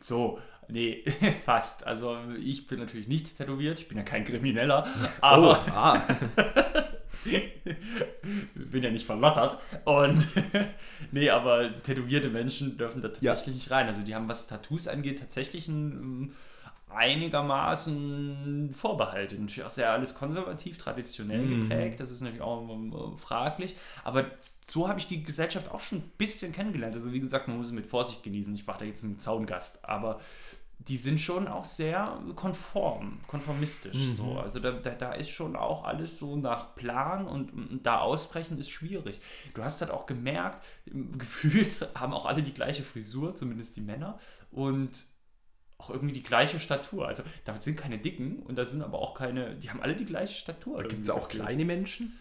So, 0.00 0.38
nee, 0.68 1.04
fast. 1.44 1.86
Also 1.86 2.18
ich 2.42 2.66
bin 2.66 2.78
natürlich 2.78 3.08
nicht 3.08 3.36
tätowiert, 3.36 3.78
ich 3.78 3.88
bin 3.88 3.96
ja 3.98 4.04
kein 4.04 4.24
Krimineller, 4.24 4.86
aber 5.20 5.64
oh, 5.66 5.70
ah. 5.72 6.02
bin 8.54 8.82
ja 8.82 8.90
nicht 8.90 9.06
verlottert. 9.06 9.58
Und 9.84 10.26
nee, 11.12 11.30
aber 11.30 11.82
tätowierte 11.82 12.28
Menschen 12.28 12.76
dürfen 12.76 13.00
da 13.02 13.08
Ja. 13.20 13.32
tatsächlich 13.32 13.56
nicht 13.56 13.70
rein. 13.70 13.86
Also 13.86 14.02
die 14.02 14.14
haben, 14.14 14.28
was 14.28 14.46
Tattoos 14.46 14.88
angeht, 14.88 15.18
tatsächlich 15.18 15.68
ein 15.68 16.34
einigermaßen 16.96 18.70
Vorbehalte. 18.72 19.36
Natürlich 19.36 19.64
auch 19.64 19.70
sehr 19.70 19.90
alles 19.92 20.14
konservativ, 20.14 20.78
traditionell 20.78 21.42
Mhm. 21.42 21.68
geprägt. 21.68 22.00
Das 22.00 22.10
ist 22.10 22.20
natürlich 22.20 22.42
auch 22.42 22.68
ähm, 22.68 23.16
fraglich. 23.16 23.76
Aber 24.04 24.26
so 24.66 24.88
habe 24.88 24.98
ich 24.98 25.06
die 25.06 25.22
Gesellschaft 25.22 25.70
auch 25.70 25.80
schon 25.80 25.98
ein 25.98 26.10
bisschen 26.18 26.52
kennengelernt. 26.52 26.94
Also 26.94 27.12
wie 27.12 27.20
gesagt, 27.20 27.48
man 27.48 27.56
muss 27.56 27.66
es 27.66 27.72
mit 27.72 27.86
Vorsicht 27.86 28.22
genießen. 28.22 28.54
Ich 28.54 28.66
war 28.66 28.78
da 28.78 28.84
jetzt 28.84 29.02
ein 29.04 29.20
Zaungast. 29.20 29.84
Aber 29.84 30.20
die 30.78 30.96
sind 30.98 31.20
schon 31.20 31.48
auch 31.48 31.64
sehr 31.64 32.18
konform, 32.34 33.18
konformistisch. 33.26 33.96
Mhm. 34.08 34.12
So. 34.12 34.38
Also 34.38 34.60
da, 34.60 34.72
da, 34.72 34.90
da 34.90 35.12
ist 35.12 35.30
schon 35.30 35.56
auch 35.56 35.84
alles 35.84 36.18
so 36.18 36.36
nach 36.36 36.74
Plan 36.74 37.26
und, 37.26 37.52
und 37.52 37.86
da 37.86 38.00
ausbrechen 38.00 38.58
ist 38.58 38.70
schwierig. 38.70 39.20
Du 39.54 39.64
hast 39.64 39.80
halt 39.80 39.90
auch 39.90 40.04
gemerkt, 40.06 40.64
gefühlt 41.18 41.88
haben 41.94 42.12
auch 42.12 42.26
alle 42.26 42.42
die 42.42 42.52
gleiche 42.54 42.82
Frisur, 42.82 43.34
zumindest 43.36 43.76
die 43.76 43.80
Männer, 43.80 44.18
und 44.50 44.90
auch 45.78 45.90
irgendwie 45.90 46.14
die 46.14 46.22
gleiche 46.22 46.58
Statur. 46.58 47.06
Also 47.06 47.22
da 47.44 47.60
sind 47.60 47.76
keine 47.76 47.98
Dicken 47.98 48.42
und 48.42 48.56
da 48.56 48.64
sind 48.64 48.82
aber 48.82 48.98
auch 48.98 49.14
keine, 49.14 49.56
die 49.56 49.70
haben 49.70 49.82
alle 49.82 49.94
die 49.96 50.04
gleiche 50.06 50.34
Statur. 50.36 50.82
Gibt 50.84 51.02
es 51.02 51.10
auch 51.10 51.28
kleine 51.28 51.64
Menschen? 51.64 52.18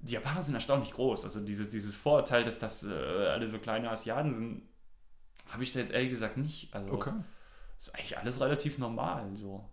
Die 0.00 0.12
Japaner 0.14 0.42
sind 0.42 0.54
erstaunlich 0.54 0.92
groß. 0.92 1.24
Also 1.24 1.40
dieses, 1.40 1.70
dieses 1.70 1.94
Vorurteil, 1.94 2.44
dass 2.44 2.58
das 2.58 2.84
äh, 2.84 2.88
alle 2.92 3.46
so 3.46 3.58
kleine 3.58 3.90
Asiaten 3.90 4.34
sind, 4.34 4.62
habe 5.48 5.62
ich 5.62 5.72
da 5.72 5.80
jetzt 5.80 5.92
ehrlich 5.92 6.10
gesagt 6.10 6.36
nicht. 6.36 6.72
Also 6.74 6.92
ist 7.78 7.94
eigentlich 7.94 8.18
alles 8.18 8.40
relativ 8.40 8.78
normal 8.78 9.36
so. 9.36 9.68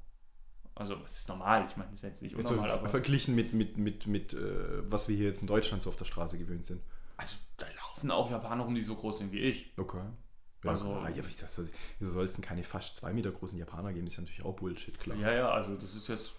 Also 0.76 0.96
es 1.06 1.18
ist 1.18 1.28
normal, 1.30 1.66
ich 1.68 1.76
meine, 1.76 1.90
es 1.92 2.00
ist 2.00 2.04
jetzt 2.04 2.22
nicht 2.22 2.36
Also 2.36 2.50
unnormal, 2.50 2.70
ver- 2.70 2.78
aber 2.80 2.90
verglichen 2.90 3.34
mit, 3.34 3.54
mit, 3.54 3.78
mit, 3.78 4.06
mit 4.06 4.34
äh, 4.34 4.92
was 4.92 5.08
wir 5.08 5.16
hier 5.16 5.26
jetzt 5.26 5.42
in 5.42 5.48
Deutschland 5.48 5.82
so 5.82 5.90
auf 5.90 5.96
der 5.96 6.06
Straße 6.06 6.38
gewöhnt 6.38 6.68
sind. 6.68 6.84
also 7.16 7.36
da 7.58 7.66
laufen 7.76 8.12
auch 8.12 8.30
Japaner 8.30 8.64
rum, 8.64 8.76
die 8.76 8.82
so 8.82 8.94
groß 8.96 9.18
sind 9.18 9.32
wie 9.32 9.40
ich. 9.40 9.74
Okay. 9.78 10.04
Ja, 10.64 10.72
Also- 10.72 10.92
ah, 10.94 11.10
ja, 11.10 11.24
wieso, 11.26 11.46
wieso 12.00 12.12
soll 12.12 12.26
es 12.26 12.34
denn 12.34 12.44
keine 12.44 12.64
fast 12.64 12.96
zwei 12.96 13.14
Meter 13.14 13.32
großen 13.32 13.58
Japaner 13.60 13.94
geben? 13.94 14.06
Das 14.06 14.14
ist 14.14 14.18
ja 14.18 14.24
natürlich 14.24 14.44
auch 14.44 14.56
Bullshit, 14.56 15.00
klar. 15.00 15.18
Ja, 15.18 15.32
ja, 15.32 15.50
also 15.52 15.76
das 15.76 15.96
ist 15.96 16.08
jetzt, 16.08 16.34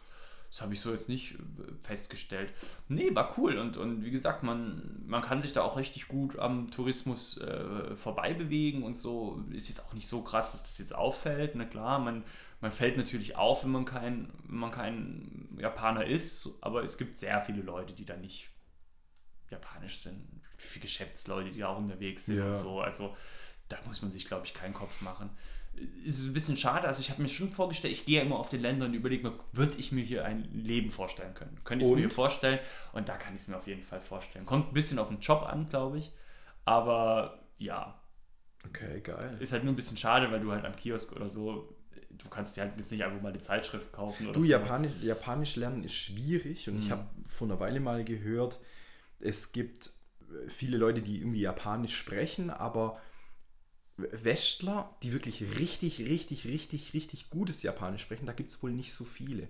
Das 0.50 0.62
habe 0.62 0.72
ich 0.72 0.81
so 0.81 0.90
jetzt 0.92 1.11
nicht 1.11 1.35
äh, 1.35 1.38
festgestellt. 1.83 2.54
Nee, 2.88 3.14
war 3.14 3.37
cool. 3.38 3.59
Und, 3.59 3.76
und 3.76 4.02
wie 4.02 4.11
gesagt, 4.11 4.42
man, 4.42 5.02
man 5.07 5.20
kann 5.20 5.42
sich 5.42 5.52
da 5.52 5.61
auch 5.62 5.76
richtig 5.76 6.09
gut 6.09 6.38
am 6.38 6.70
Tourismus 6.70 7.37
äh, 7.37 7.94
vorbei 7.96 8.33
bewegen 8.33 8.83
und 8.83 8.96
so. 8.96 9.44
Ist 9.50 9.68
jetzt 9.68 9.85
auch 9.85 9.92
nicht 9.92 10.09
so 10.09 10.22
krass, 10.22 10.52
dass 10.52 10.62
das 10.62 10.78
jetzt 10.78 10.94
auffällt. 10.94 11.54
Na 11.54 11.66
klar, 11.66 11.98
man, 11.98 12.24
man 12.62 12.72
fällt 12.72 12.96
natürlich 12.96 13.37
auf, 13.37 13.62
wenn 13.64 13.72
man 13.72 13.85
kein, 13.85 14.33
wenn 14.44 14.57
man 14.59 14.70
kein 14.70 15.54
Japaner 15.59 16.07
ist. 16.07 16.48
Aber 16.62 16.83
es 16.83 16.96
gibt 16.96 17.18
sehr 17.18 17.42
viele 17.42 17.61
Leute, 17.61 17.92
die 17.92 18.07
da 18.07 18.16
nicht 18.16 18.48
japanisch 19.50 20.02
sind. 20.02 20.40
Wie 20.57 20.66
viele 20.66 20.83
Geschäftsleute, 20.85 21.50
die 21.50 21.61
da 21.61 21.68
auch 21.68 21.78
unterwegs 21.78 22.24
sind 22.26 22.38
Ja. 22.38 22.48
und 22.48 22.57
so. 22.57 22.81
Also 22.81 23.14
da 23.68 23.76
muss 23.87 24.02
man 24.02 24.11
sich, 24.11 24.26
glaube 24.26 24.46
ich, 24.46 24.54
keinen 24.54 24.74
Kopf 24.74 25.00
machen. 25.02 25.31
Ist 26.04 26.24
ein 26.24 26.33
bisschen 26.33 26.57
schade. 26.57 26.88
Also 26.88 27.00
ich 27.00 27.11
habe 27.11 27.22
mir 27.22 27.28
schon 27.28 27.50
vorgestellt, 27.50 27.92
ich 27.92 28.04
gehe 28.04 28.18
ja 28.18 28.26
immer 28.26 28.37
auf 28.38 28.48
den 28.48 28.61
Länder 28.62 28.87
und 28.87 28.94
überlege 28.94 29.28
mir, 29.28 29.38
würde 29.52 29.76
ich 29.78 29.92
mir 29.92 30.02
hier 30.02 30.24
ein 30.24 30.42
Leben 30.52 30.90
vorstellen 30.90 31.35
können? 31.35 31.57
Könnte 31.64 31.85
ich 31.85 31.90
es 31.90 31.96
mir 31.96 32.11
vorstellen? 32.11 32.59
Und 32.92 33.09
da 33.09 33.16
kann 33.16 33.35
ich 33.37 33.42
es 33.42 33.48
mir 33.48 33.57
auf 33.57 33.66
jeden 33.66 33.85
Fall 33.85 34.00
vorstellen. 34.00 34.44
Kommt 34.46 34.68
ein 34.70 34.74
bisschen 34.74 34.98
auf 34.98 35.09
den 35.09 35.20
Job 35.20 35.42
an, 35.42 35.68
glaube 35.68 35.98
ich. 35.98 36.12
Aber 36.64 37.38
ja, 37.59 38.00
Okay, 38.66 39.00
geil. 39.00 39.37
ist 39.40 39.52
halt 39.52 39.64
nur 39.64 39.72
ein 39.72 39.76
bisschen 39.76 39.96
schade, 39.96 40.31
weil 40.33 40.40
du 40.40 40.50
halt 40.50 40.64
am 40.64 40.74
Kiosk 40.74 41.12
oder 41.14 41.28
so, 41.28 41.74
du 42.11 42.28
kannst 42.28 42.57
dir 42.57 42.62
halt 42.62 42.72
jetzt 42.76 42.90
nicht 42.90 43.04
einfach 43.04 43.22
mal 43.22 43.28
eine 43.31 43.38
Zeitschrift 43.38 43.92
kaufen 43.92 44.24
oder 44.26 44.35
Du, 44.35 44.40
so. 44.40 44.46
Japanisch, 44.50 44.92
Japanisch 45.02 45.57
lernen 45.57 45.85
ist 45.85 45.94
schwierig 45.94 46.68
und 46.68 46.78
ich 46.78 46.87
Mhm. 46.87 46.90
habe 46.90 47.07
vor 47.28 47.46
einer 47.48 47.61
Weile 47.61 47.81
mal 47.81 48.04
gehört, 48.04 48.59
es 49.20 49.52
gibt 49.52 49.90
viele 50.48 50.76
Leute, 50.76 51.00
die 51.02 51.18
irgendwie 51.18 51.40
Japanisch 51.40 51.96
sprechen, 51.96 52.50
aber 52.50 53.00
Westler, 53.98 54.94
die 55.02 55.12
wirklich 55.12 55.42
richtig, 55.58 56.00
richtig, 56.00 56.46
richtig, 56.46 56.94
richtig 56.94 57.30
gutes 57.30 57.62
Japanisch 57.62 58.02
sprechen, 58.02 58.26
da 58.26 58.32
gibt 58.32 58.50
es 58.50 58.62
wohl 58.62 58.70
nicht 58.70 58.92
so 58.92 59.04
viele. 59.04 59.48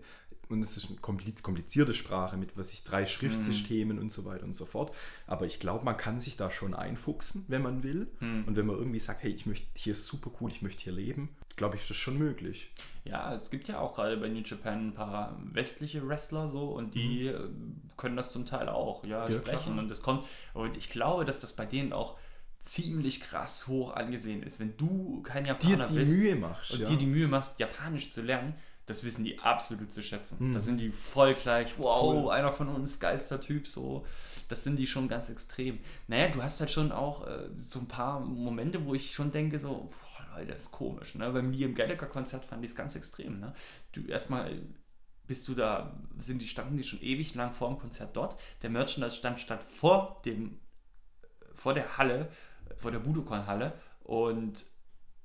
Und 0.49 0.63
es 0.63 0.79
ist 0.79 0.89
eine 0.89 0.99
kompliz- 0.99 1.43
komplizierte 1.43 1.93
Sprache 1.93 2.39
mit, 2.39 2.57
was 2.57 2.73
ich, 2.73 2.83
drei 2.83 3.05
Schriftsystemen 3.05 3.99
und 3.99 4.11
so 4.11 4.25
weiter 4.25 4.45
und 4.45 4.57
so 4.57 4.65
fort. 4.65 4.95
Aber 5.27 5.45
ich 5.45 5.61
glaube, 5.61 5.85
man 5.85 5.99
kann 5.99 6.19
sich 6.19 6.39
da 6.39 6.51
schon 6.51 6.73
einfuchsen, 6.73 7.45
wenn 7.49 7.61
man 7.61 7.83
will. 7.83 8.09
Mhm. 8.21 8.45
Und 8.47 8.57
wenn 8.57 8.65
man 8.65 8.77
irgendwie 8.77 8.99
sagt, 8.99 9.23
hey, 9.23 9.31
ich 9.31 9.45
möchte 9.45 9.67
hier 9.77 9.93
ist 9.93 10.07
super 10.07 10.31
cool, 10.41 10.51
ich 10.51 10.63
möchte 10.63 10.85
hier 10.85 10.95
leben, 10.95 11.29
glaube 11.57 11.77
ich, 11.77 11.83
ist 11.83 11.91
das 11.91 11.99
schon 11.99 12.17
möglich. 12.17 12.71
Ja, 13.05 13.35
es 13.35 13.51
gibt 13.51 13.69
ja 13.69 13.79
auch 13.79 13.95
gerade 13.95 14.17
bei 14.17 14.29
New 14.29 14.41
Japan 14.41 14.89
ein 14.89 14.95
paar 14.95 15.39
westliche 15.53 16.07
Wrestler 16.09 16.51
so 16.51 16.71
und 16.71 16.95
die 16.95 17.27
äh, 17.27 17.51
können 17.99 18.17
das 18.17 18.33
zum 18.33 18.47
Teil 18.47 18.71
auch, 18.71 19.05
ja. 19.05 19.29
Ja, 19.29 19.33
sprechen. 19.33 19.65
klar. 19.65 19.79
Und 19.79 19.91
das 19.91 20.01
kommt, 20.01 20.25
und 20.55 20.79
ich 20.79 20.89
glaube, 20.89 21.27
dass 21.27 21.41
das 21.41 21.55
bei 21.55 21.67
denen 21.67 21.93
auch 21.93 22.17
ziemlich 22.61 23.21
krass 23.21 23.67
hoch 23.69 23.95
angesehen 23.95 24.43
ist. 24.43 24.61
Wenn 24.61 24.77
du 24.77 25.23
kein 25.23 25.45
Dir 25.45 25.51
Japaner 25.51 25.87
die 25.87 25.95
bist 25.95 26.17
Mühe 26.17 26.37
machst. 26.37 26.73
und 26.73 26.81
ja. 26.81 26.89
dir 26.89 26.97
die 26.97 27.07
Mühe 27.07 27.29
machst, 27.29 27.59
Japanisch 27.61 28.11
zu 28.11 28.23
lernen, 28.23 28.55
das 28.87 29.05
wissen 29.05 29.25
die 29.25 29.39
absolut 29.39 29.93
zu 29.93 30.03
schätzen. 30.03 30.49
Mhm. 30.49 30.55
Da 30.55 30.61
sind 30.61 30.79
die 30.79 30.91
voll 30.91 31.35
gleich, 31.35 31.75
wow, 31.79 32.25
Cool. 32.25 32.33
einer 32.33 32.53
von 32.53 32.69
uns, 32.69 32.99
geilster 32.99 33.41
Typ, 33.41 33.69
so. 33.69 34.05
Das 34.49 34.65
sind 34.65 34.77
die 34.77 34.87
schon 34.87 35.09
ganz 35.09 35.29
extrem. 35.29 35.79
Naja, 36.07 36.29
du 36.29 36.43
hast 36.43 36.59
halt 36.61 36.71
schon 36.71 36.91
auch 36.91 37.27
äh, 37.27 37.51
so 37.59 37.81
ein 37.81 37.89
paar 37.89 38.21
Momente, 38.21 38.87
wo 38.87 38.95
ich 38.95 39.13
schon 39.13 39.31
denke, 39.31 39.61
so, 39.61 39.91
boah, 39.91 40.37
Leute, 40.39 40.53
das 40.53 40.63
ist 40.63 40.73
komisch. 40.73 41.15
Ne? 41.17 41.31
Beim 41.31 41.53
Liam 41.53 41.75
Gallagher-Konzert 41.75 42.47
fand 42.47 42.65
ich 42.65 42.71
es 42.71 42.77
ganz 42.77 42.97
extrem. 42.97 43.41
Ne? 43.41 43.55
Du 43.93 44.07
erstmal 44.07 44.59
bist 45.27 45.47
du 45.47 45.55
da, 45.55 45.95
sind 46.19 46.41
die, 46.41 46.49
standen 46.49 46.79
die 46.79 46.83
schon 46.83 47.03
ewig 47.03 47.35
lang 47.35 47.53
vor 47.53 47.69
dem 47.69 47.79
Konzert 47.79 48.17
dort. 48.17 48.41
Der 48.63 48.71
Merchandise-Stand 48.71 49.39
stand 49.39 49.63
vor 49.63 50.23
dem, 50.25 50.59
vor 51.55 51.75
der 51.75 51.99
Halle, 51.99 52.31
vor 52.79 52.91
der 52.91 53.01
Budokan-Halle. 53.01 53.73
Und 54.05 54.65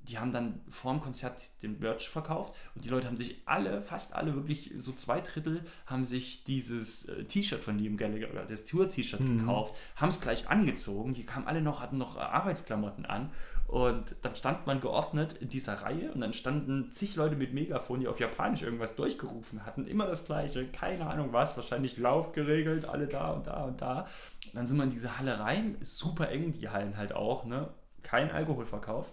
die 0.03 0.19
haben 0.19 0.31
dann 0.31 0.61
vor 0.69 0.91
dem 0.91 1.01
Konzert 1.01 1.63
den 1.63 1.79
Merch 1.79 2.09
verkauft 2.09 2.53
und 2.75 2.85
die 2.85 2.89
Leute 2.89 3.07
haben 3.07 3.17
sich 3.17 3.41
alle, 3.45 3.81
fast 3.81 4.15
alle, 4.15 4.35
wirklich 4.35 4.71
so 4.77 4.91
zwei 4.91 5.21
Drittel, 5.21 5.63
haben 5.85 6.05
sich 6.05 6.43
dieses 6.43 7.05
äh, 7.05 7.23
T-Shirt 7.23 7.63
von 7.63 7.77
Liam 7.77 7.97
Gallagher, 7.97 8.29
oder 8.31 8.45
das 8.45 8.65
Tour-T-Shirt 8.65 9.21
gekauft, 9.25 9.75
haben 9.95 10.09
es 10.09 10.21
gleich 10.21 10.49
angezogen, 10.49 11.13
die 11.13 11.25
kamen 11.25 11.47
alle 11.47 11.61
noch, 11.61 11.81
hatten 11.81 11.97
noch 11.97 12.17
äh, 12.17 12.19
Arbeitsklamotten 12.19 13.05
an 13.05 13.31
und 13.67 14.15
dann 14.21 14.35
stand 14.35 14.67
man 14.67 14.81
geordnet 14.81 15.33
in 15.33 15.49
dieser 15.49 15.73
Reihe 15.75 16.11
und 16.11 16.21
dann 16.21 16.33
standen 16.33 16.91
zig 16.91 17.15
Leute 17.15 17.35
mit 17.35 17.53
Megafon, 17.53 18.01
die 18.01 18.07
auf 18.07 18.19
Japanisch 18.19 18.61
irgendwas 18.61 18.95
durchgerufen 18.95 19.65
hatten, 19.65 19.87
immer 19.87 20.05
das 20.05 20.25
gleiche, 20.25 20.67
keine 20.67 21.07
Ahnung 21.07 21.29
was, 21.31 21.55
wahrscheinlich 21.55 21.97
Lauf 21.97 22.33
geregelt, 22.33 22.85
alle 22.85 23.07
da 23.07 23.31
und 23.31 23.47
da 23.47 23.63
und 23.63 23.81
da. 23.81 24.01
Und 24.47 24.55
dann 24.55 24.67
sind 24.67 24.77
wir 24.77 24.83
in 24.83 24.89
diese 24.89 25.17
Halle 25.17 25.39
rein, 25.39 25.77
super 25.81 26.29
eng 26.29 26.51
die 26.51 26.69
Hallen 26.69 26.97
halt 26.97 27.13
auch, 27.13 27.45
ne? 27.45 27.69
kein 28.03 28.29
Alkoholverkauf. 28.31 29.11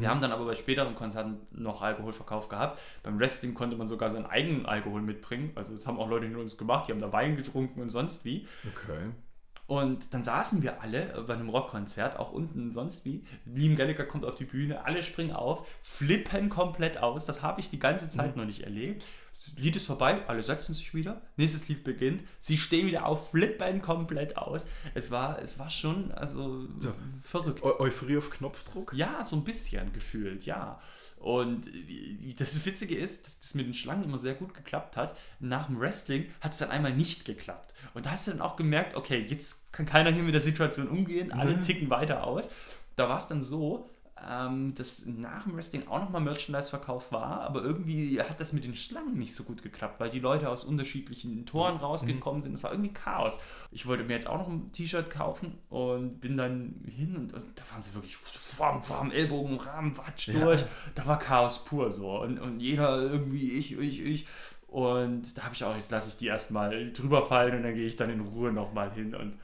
Wir 0.00 0.08
haben 0.08 0.20
dann 0.20 0.32
aber 0.32 0.44
bei 0.44 0.54
späteren 0.54 0.94
Konzerten 0.94 1.40
noch 1.50 1.82
Alkoholverkauf 1.82 2.48
gehabt. 2.48 2.80
Beim 3.02 3.18
Wrestling 3.18 3.54
konnte 3.54 3.76
man 3.76 3.86
sogar 3.86 4.10
seinen 4.10 4.26
eigenen 4.26 4.66
Alkohol 4.66 5.02
mitbringen. 5.02 5.52
Also 5.54 5.74
das 5.74 5.86
haben 5.86 5.98
auch 5.98 6.08
Leute 6.08 6.26
hinter 6.26 6.40
uns 6.40 6.56
gemacht, 6.56 6.88
die 6.88 6.92
haben 6.92 7.00
da 7.00 7.12
Wein 7.12 7.36
getrunken 7.36 7.80
und 7.80 7.90
sonst 7.90 8.24
wie. 8.24 8.46
Okay. 8.64 9.10
Und 9.66 10.12
dann 10.12 10.22
saßen 10.22 10.62
wir 10.62 10.82
alle 10.82 11.24
bei 11.26 11.34
einem 11.34 11.48
Rockkonzert, 11.48 12.18
auch 12.18 12.32
unten 12.32 12.72
sonst 12.72 13.04
wie. 13.04 13.24
Liam 13.46 13.76
Gallagher 13.76 14.04
kommt 14.04 14.24
auf 14.24 14.34
die 14.34 14.44
Bühne, 14.44 14.84
alle 14.84 15.02
springen 15.02 15.32
auf, 15.32 15.66
flippen 15.82 16.48
komplett 16.48 16.98
aus. 16.98 17.24
Das 17.24 17.42
habe 17.42 17.60
ich 17.60 17.70
die 17.70 17.78
ganze 17.78 18.10
Zeit 18.10 18.36
noch 18.36 18.44
nicht 18.44 18.64
erlebt. 18.64 19.04
Das 19.30 19.52
Lied 19.56 19.76
ist 19.76 19.86
vorbei, 19.86 20.26
alle 20.26 20.42
setzen 20.42 20.74
sich 20.74 20.92
wieder. 20.94 21.22
Nächstes 21.36 21.68
Lied 21.68 21.84
beginnt. 21.84 22.22
Sie 22.40 22.58
stehen 22.58 22.86
wieder 22.86 23.06
auf, 23.06 23.30
flippen 23.30 23.80
komplett 23.80 24.36
aus. 24.36 24.66
Es 24.94 25.10
war, 25.10 25.40
es 25.40 25.58
war 25.58 25.70
schon 25.70 26.12
also 26.12 26.66
So. 26.80 26.92
verrückt. 27.22 27.62
Eu 27.62 27.78
Euphorie 27.80 28.18
auf 28.18 28.30
Knopfdruck? 28.30 28.92
Ja, 28.94 29.24
so 29.24 29.36
ein 29.36 29.44
bisschen 29.44 29.92
gefühlt, 29.92 30.44
ja. 30.44 30.80
Und 31.22 31.70
das 32.38 32.66
Witzige 32.66 32.96
ist, 32.96 33.26
dass 33.26 33.38
das 33.38 33.54
mit 33.54 33.66
den 33.66 33.74
Schlangen 33.74 34.02
immer 34.04 34.18
sehr 34.18 34.34
gut 34.34 34.54
geklappt 34.54 34.96
hat. 34.96 35.16
Nach 35.38 35.66
dem 35.66 35.78
Wrestling 35.78 36.26
hat 36.40 36.52
es 36.52 36.58
dann 36.58 36.70
einmal 36.70 36.92
nicht 36.94 37.24
geklappt. 37.24 37.72
Und 37.94 38.06
da 38.06 38.10
hast 38.10 38.26
du 38.26 38.32
dann 38.32 38.40
auch 38.40 38.56
gemerkt, 38.56 38.96
okay, 38.96 39.24
jetzt 39.28 39.72
kann 39.72 39.86
keiner 39.86 40.10
hier 40.10 40.24
mit 40.24 40.34
der 40.34 40.40
Situation 40.40 40.88
umgehen, 40.88 41.30
alle 41.32 41.56
Mhm. 41.56 41.62
ticken 41.62 41.90
weiter 41.90 42.24
aus. 42.24 42.48
Da 42.96 43.08
war 43.08 43.18
es 43.18 43.28
dann 43.28 43.42
so, 43.42 43.88
ähm, 44.28 44.74
dass 44.74 45.06
nach 45.06 45.44
dem 45.44 45.56
Wrestling 45.56 45.88
auch 45.88 46.00
nochmal 46.00 46.20
Merchandise-Verkauf 46.20 47.10
war, 47.12 47.40
aber 47.42 47.62
irgendwie 47.62 48.20
hat 48.20 48.40
das 48.40 48.52
mit 48.52 48.64
den 48.64 48.74
Schlangen 48.76 49.18
nicht 49.18 49.34
so 49.34 49.44
gut 49.44 49.62
geklappt, 49.62 49.98
weil 50.00 50.10
die 50.10 50.20
Leute 50.20 50.48
aus 50.48 50.64
unterschiedlichen 50.64 51.44
Toren 51.46 51.76
rausgekommen 51.76 52.40
sind. 52.40 52.54
Es 52.54 52.62
war 52.62 52.70
irgendwie 52.72 52.92
Chaos. 52.92 53.40
Ich 53.70 53.86
wollte 53.86 54.04
mir 54.04 54.14
jetzt 54.14 54.28
auch 54.28 54.38
noch 54.38 54.48
ein 54.48 54.70
T-Shirt 54.72 55.10
kaufen 55.10 55.58
und 55.70 56.20
bin 56.20 56.36
dann 56.36 56.84
hin 56.86 57.16
und, 57.16 57.32
und 57.32 57.44
da 57.58 57.62
waren 57.72 57.82
sie 57.82 57.94
wirklich 57.94 58.16
vorm, 58.16 58.80
vorm 58.82 59.10
Ellbogen, 59.10 59.58
Rahmen, 59.58 59.96
Watsch 59.96 60.28
Ja. 60.28 60.40
durch. 60.40 60.64
Da 60.94 61.06
war 61.06 61.18
Chaos 61.18 61.64
pur 61.64 61.90
so. 61.90 62.20
Und, 62.20 62.38
und 62.38 62.60
jeder 62.60 62.98
irgendwie, 63.00 63.52
ich, 63.52 63.78
ich, 63.78 64.02
ich. 64.02 64.26
Und 64.68 65.36
da 65.36 65.44
habe 65.44 65.54
ich 65.54 65.64
auch, 65.64 65.74
jetzt 65.74 65.90
lasse 65.90 66.08
ich 66.10 66.16
die 66.16 66.26
erstmal 66.28 66.92
drüber 66.92 67.22
fallen 67.22 67.56
und 67.56 67.62
dann 67.62 67.74
gehe 67.74 67.86
ich 67.86 67.96
dann 67.96 68.08
in 68.10 68.20
Ruhe 68.20 68.52
nochmal 68.52 68.90
hin 68.92 69.14
und 69.14 69.38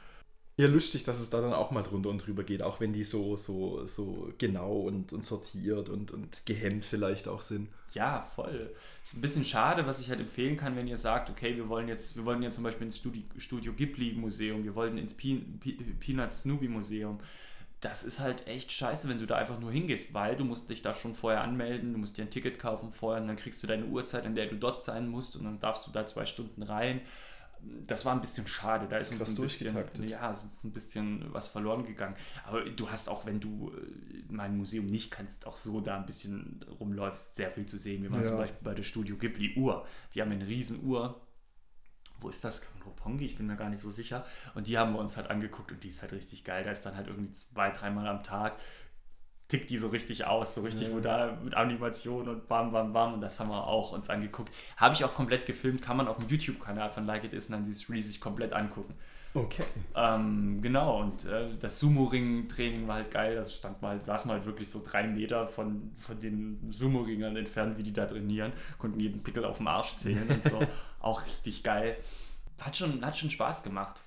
Ja, 0.59 0.67
lustig, 0.67 1.05
dass 1.05 1.21
es 1.21 1.31
da 1.31 1.41
dann 1.41 1.53
auch 1.53 1.71
mal 1.71 1.83
drunter 1.83 2.11
und 2.11 2.19
drüber 2.27 2.43
geht, 2.43 2.63
auch 2.65 2.81
wenn 2.81 2.93
die 2.93 3.05
so, 3.05 3.37
so, 3.37 3.87
so 3.87 4.33
genau 4.39 4.81
und, 4.81 5.13
und 5.13 5.25
sortiert 5.25 5.89
und, 5.89 6.11
und 6.11 6.45
gehemmt 6.47 6.85
vielleicht 6.85 7.29
auch 7.29 7.43
sind. 7.43 7.69
Ja, 7.93 8.23
voll. 8.23 8.75
Ist 9.05 9.15
ein 9.17 9.21
bisschen 9.21 9.45
schade, 9.45 9.87
was 9.87 10.01
ich 10.01 10.11
halt 10.11 10.21
empfehlen 10.21 10.57
kann, 10.57 10.77
wenn 10.77 10.89
ihr 10.89 10.97
sagt, 10.99 11.31
okay, 11.31 11.57
wir 11.57 11.69
wollen 11.69 11.89
jetzt, 11.89 12.17
wir 12.17 12.25
wollen 12.25 12.43
jetzt 12.43 12.57
zum 12.57 12.65
Beispiel 12.65 12.87
ins 12.87 12.99
Studi 12.99 13.25
Studio 13.39 13.73
Ghibli 13.73 14.13
Museum, 14.15 14.65
wir 14.65 14.75
wollten 14.75 14.99
ins 14.99 15.15
Pe 15.15 15.41
Pe 15.61 15.73
Peanut 16.01 16.35
Snoopy 16.35 16.69
Museum. 16.69 17.21
Das 17.81 18.05
ist 18.05 18.21
halt 18.21 18.47
echt 18.49 18.73
scheiße, 18.73 19.09
wenn 19.09 19.19
du 19.21 19.27
da 19.27 19.37
einfach 19.37 19.61
nur 19.61 19.71
hingehst, 19.73 20.13
weil 20.13 20.37
du 20.37 20.45
musst 20.45 20.69
dich 20.71 20.83
da 20.83 20.95
schon 20.95 21.15
vorher 21.15 21.43
anmelden, 21.43 21.93
du 21.93 21.99
musst 21.99 22.19
dir 22.19 22.23
ein 22.23 22.31
Ticket 22.31 22.59
kaufen 22.59 22.91
vorher 22.93 23.23
und 23.23 23.29
dann 23.29 23.37
kriegst 23.37 23.63
du 23.63 23.69
deine 23.69 23.87
Uhrzeit, 23.87 24.27
an 24.27 24.35
der 24.35 24.47
du 24.49 24.57
dort 24.57 24.83
sein 24.83 25.09
musst 25.09 25.37
und 25.37 25.45
dann 25.45 25.61
darfst 25.61 25.87
du 25.87 25.93
da 25.93 26.05
zwei 26.05 26.27
Stunden 26.27 26.63
rein. 26.63 27.01
Das 27.87 28.05
war 28.05 28.13
ein 28.15 28.21
bisschen 28.21 28.47
schade, 28.47 28.87
da 28.89 28.99
ist 28.99 29.11
uns 29.13 29.21
ein 29.31 29.43
bisschen, 29.43 30.09
ja, 30.09 30.31
es 30.31 30.45
ist 30.45 30.65
ein 30.65 30.73
bisschen 30.73 31.33
was 31.33 31.49
verloren 31.49 31.85
gegangen. 31.85 32.15
Aber 32.47 32.65
du 32.65 32.91
hast 32.91 33.09
auch, 33.09 33.27
wenn 33.27 33.41
du 33.41 33.73
äh, 33.75 34.23
mein 34.29 34.57
Museum 34.57 34.87
nicht 34.87 35.11
kannst, 35.11 35.47
auch 35.47 35.57
so 35.57 35.81
da 35.81 35.97
ein 35.97 36.07
bisschen 36.07 36.65
rumläufst, 36.79 37.37
sehr 37.37 37.51
viel 37.51 37.67
zu 37.67 37.79
sehen. 37.79 38.03
Wir 38.03 38.11
waren 38.11 38.23
Ja. 38.23 38.29
zum 38.29 38.39
Beispiel 38.39 38.59
bei 38.63 38.75
der 38.75 38.83
Studio 38.83 39.17
Ghibli 39.17 39.55
Uhr. 39.57 39.87
Die 40.15 40.21
haben 40.23 40.31
eine 40.33 40.47
riesen 40.47 40.85
Uhr. 40.85 41.21
Wo 42.21 42.29
ist 42.29 42.43
das? 42.45 42.67
Roppongi? 42.85 43.25
Ich 43.25 43.37
bin 43.37 43.47
mir 43.47 43.57
gar 43.57 43.71
nicht 43.71 43.81
so 43.83 43.91
sicher. 43.91 44.27
Und 44.55 44.67
die 44.67 44.77
haben 44.77 44.93
wir 44.93 44.99
uns 44.99 45.17
halt 45.17 45.31
angeguckt 45.31 45.71
und 45.73 45.83
die 45.85 45.89
ist 45.89 46.03
halt 46.03 46.13
richtig 46.13 46.45
geil. 46.45 46.65
Da 46.65 46.71
ist 46.73 46.83
dann 46.83 46.97
halt 46.97 47.07
irgendwie 47.07 47.33
zwei, 47.33 47.71
dreimal 47.71 48.07
am 48.09 48.23
Tag 48.23 48.59
tickt 49.49 49.71
die 49.71 49.79
so 49.79 49.89
richtig 49.89 50.27
aus, 50.27 50.55
so 50.55 50.61
richtig, 50.61 50.89
Ja. 50.89 50.95
wo 50.95 51.01
da 51.01 51.39
mit 51.43 51.55
Animation 51.55 52.29
und 52.29 52.49
bam, 52.49 52.71
bam, 52.71 52.93
bam 52.93 53.15
und 53.15 53.21
das 53.23 53.41
haben 53.41 53.49
wir 53.49 53.67
auch 53.67 53.93
uns 53.93 54.11
angeguckt. 54.11 54.55
Habe 54.77 54.95
ich 54.95 55.05
auch 55.05 55.15
komplett 55.15 55.47
gefilmt, 55.47 55.81
kann 55.83 55.97
man 55.97 56.07
auf 56.07 56.19
dem 56.19 56.29
YouTube-Kanal 56.29 56.91
von 56.91 57.07
Like 57.07 57.25
It 57.25 57.33
Is 57.33 57.47
und 57.47 57.53
dann 57.53 57.65
dieses 57.65 57.89
Release 57.89 58.09
sich 58.09 58.21
komplett 58.21 58.53
angucken. 58.53 58.95
Okay. 59.35 59.63
Ähm, 59.95 60.61
genau, 60.63 61.01
und 61.01 61.25
äh, 61.27 61.49
das 61.61 61.79
Sumo-Ring-Training 61.81 62.89
war 62.89 62.97
halt 62.97 63.11
geil. 63.11 63.37
Da 63.37 63.45
stand 63.45 63.81
mal, 63.83 64.01
saßen 64.01 64.31
wir 64.31 64.35
halt 64.35 64.47
wirklich 64.47 64.71
so 64.71 64.83
drei 64.85 65.07
Meter 65.07 65.47
von, 65.47 65.93
von 65.99 66.19
den 66.19 66.73
Sumo-Ringern 66.73 67.37
entfernt, 67.37 67.79
wie 67.79 67.83
die 67.83 67.93
da 67.93 68.07
trainieren, 68.07 68.53
konnten 68.79 69.01
jeden 69.01 69.23
Pickel 69.23 69.45
auf 69.45 69.59
dem 69.59 69.67
Arsch 69.69 69.95
zählen 69.97 70.27
und 70.29 70.45
so. 70.45 70.61
Auch 71.01 71.25
richtig 71.25 71.63
geil. 71.63 71.97
Hat 72.61 72.77
schon, 72.77 73.05
hat 73.05 73.17
schon 73.17 73.31
Spaß 73.31 73.63
gemacht. 73.63 74.03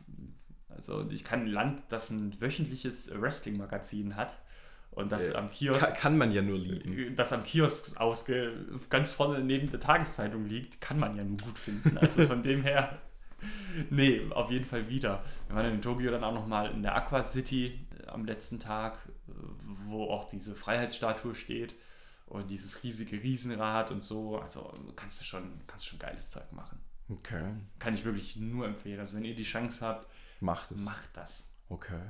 Also 0.69 1.05
ich 1.09 1.23
kann 1.23 1.41
ein 1.41 1.47
Land, 1.47 1.83
das 1.89 2.09
ein 2.09 2.35
wöchentliches 2.41 3.09
Wrestling-Magazin 3.13 4.15
hat 4.15 4.37
Und 4.91 5.11
das 5.11 5.29
Äh, 5.29 5.35
am 5.35 5.49
Kiosk 5.49 5.85
Kann, 5.87 5.93
kann 5.95 6.17
man 6.17 6.31
ja 6.31 6.41
nur 6.41 6.57
lieben. 6.59 7.15
das 7.15 7.31
am 7.33 7.43
Kiosk 7.43 7.99
ausge 7.99 8.53
ganz 8.89 9.09
vorne 9.11 9.39
neben 9.39 9.69
der 9.71 9.79
Tageszeitung 9.79 10.45
liegt, 10.45 10.81
kann 10.81 10.99
man 10.99 11.15
ja 11.15 11.23
nur 11.23 11.37
gut 11.37 11.57
finden. 11.57 11.97
Also 11.97 12.27
von 12.27 12.43
dem 12.43 12.61
her, 12.61 12.99
nee, 13.89 14.21
auf 14.31 14.51
jeden 14.51 14.65
Fall 14.65 14.89
wieder. 14.89 15.23
Wir 15.47 15.55
waren 15.55 15.71
in 15.73 15.81
Tokio 15.81 16.11
dann 16.11 16.23
auch 16.23 16.33
nochmal 16.33 16.71
in 16.71 16.81
der 16.83 16.95
Aqua 16.95 17.23
City 17.23 17.87
äh, 18.03 18.07
am 18.07 18.25
letzten 18.25 18.59
Tag, 18.59 18.97
äh, 19.29 19.31
wo 19.85 20.05
auch 20.09 20.25
diese 20.25 20.55
Freiheitsstatue 20.55 21.35
steht 21.35 21.73
und 22.25 22.49
dieses 22.49 22.83
riesige 22.83 23.21
Riesenrad 23.23 23.91
und 23.91 24.03
so. 24.03 24.39
Also 24.39 24.73
kannst 24.97 25.21
du 25.21 25.25
schon, 25.25 25.61
kannst 25.67 25.87
schon 25.87 25.99
geiles 25.99 26.29
Zeug 26.31 26.51
machen. 26.51 26.79
Okay, 27.09 27.43
Kann 27.79 27.93
ich 27.93 28.05
wirklich 28.05 28.35
nur 28.37 28.65
empfehlen. 28.65 28.99
Also 28.99 29.15
wenn 29.15 29.25
ihr 29.25 29.35
die 29.35 29.43
Chance 29.43 29.85
habt, 29.85 30.07
macht 30.41 30.71
es. 30.71 30.83
macht 30.83 31.09
das 31.13 31.47
Okay. 31.69 32.01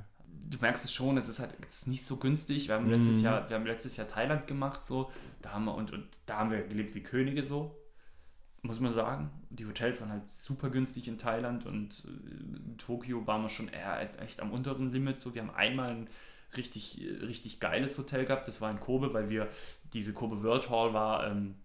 Du 0.50 0.58
merkst 0.58 0.84
es 0.84 0.92
schon, 0.92 1.16
es 1.18 1.28
ist 1.28 1.38
halt 1.38 1.54
jetzt 1.60 1.86
nicht 1.88 2.04
so 2.04 2.16
günstig. 2.16 2.68
Wir 2.68 2.74
haben 2.74 2.86
Mhm. 2.86 2.92
letztes 2.92 3.22
Jahr, 3.22 3.48
wir 3.48 3.56
haben 3.56 3.66
letztes 3.66 3.96
Jahr 3.96 4.08
Thailand 4.08 4.46
gemacht, 4.46 4.86
so, 4.86 5.10
da 5.40 5.52
haben 5.52 5.64
wir 5.64 5.74
und, 5.74 5.92
und 5.92 6.06
da 6.26 6.38
haben 6.38 6.50
wir 6.50 6.62
gelebt 6.62 6.94
wie 6.94 7.02
Könige 7.02 7.44
so, 7.44 7.76
muss 8.62 8.80
man 8.80 8.92
sagen. 8.92 9.30
Die 9.50 9.66
Hotels 9.66 10.00
waren 10.00 10.10
halt 10.10 10.28
super 10.30 10.70
günstig 10.70 11.08
in 11.08 11.18
Thailand 11.18 11.66
und 11.66 12.04
äh, 12.06 12.68
in 12.70 12.78
Tokio 12.78 13.26
waren 13.26 13.42
wir 13.42 13.48
schon 13.48 13.68
eher 13.68 14.20
echt 14.22 14.40
am 14.40 14.52
unteren 14.52 14.92
Limit. 14.92 15.20
So, 15.20 15.34
wir 15.34 15.42
haben 15.42 15.50
einmal 15.54 15.90
ein 15.90 16.08
richtig, 16.56 17.00
äh, 17.02 17.24
richtig 17.24 17.60
geiles 17.60 17.96
Hotel 17.98 18.24
gehabt, 18.24 18.46
das 18.48 18.60
war 18.60 18.70
in 18.70 18.80
Kobe, 18.80 19.12
weil 19.14 19.30
wir 19.30 19.48
diese 19.92 20.12
Kobe 20.12 20.42
World 20.42 20.70
Hall 20.70 20.92
war. 20.94 21.26
Ähm, 21.30 21.56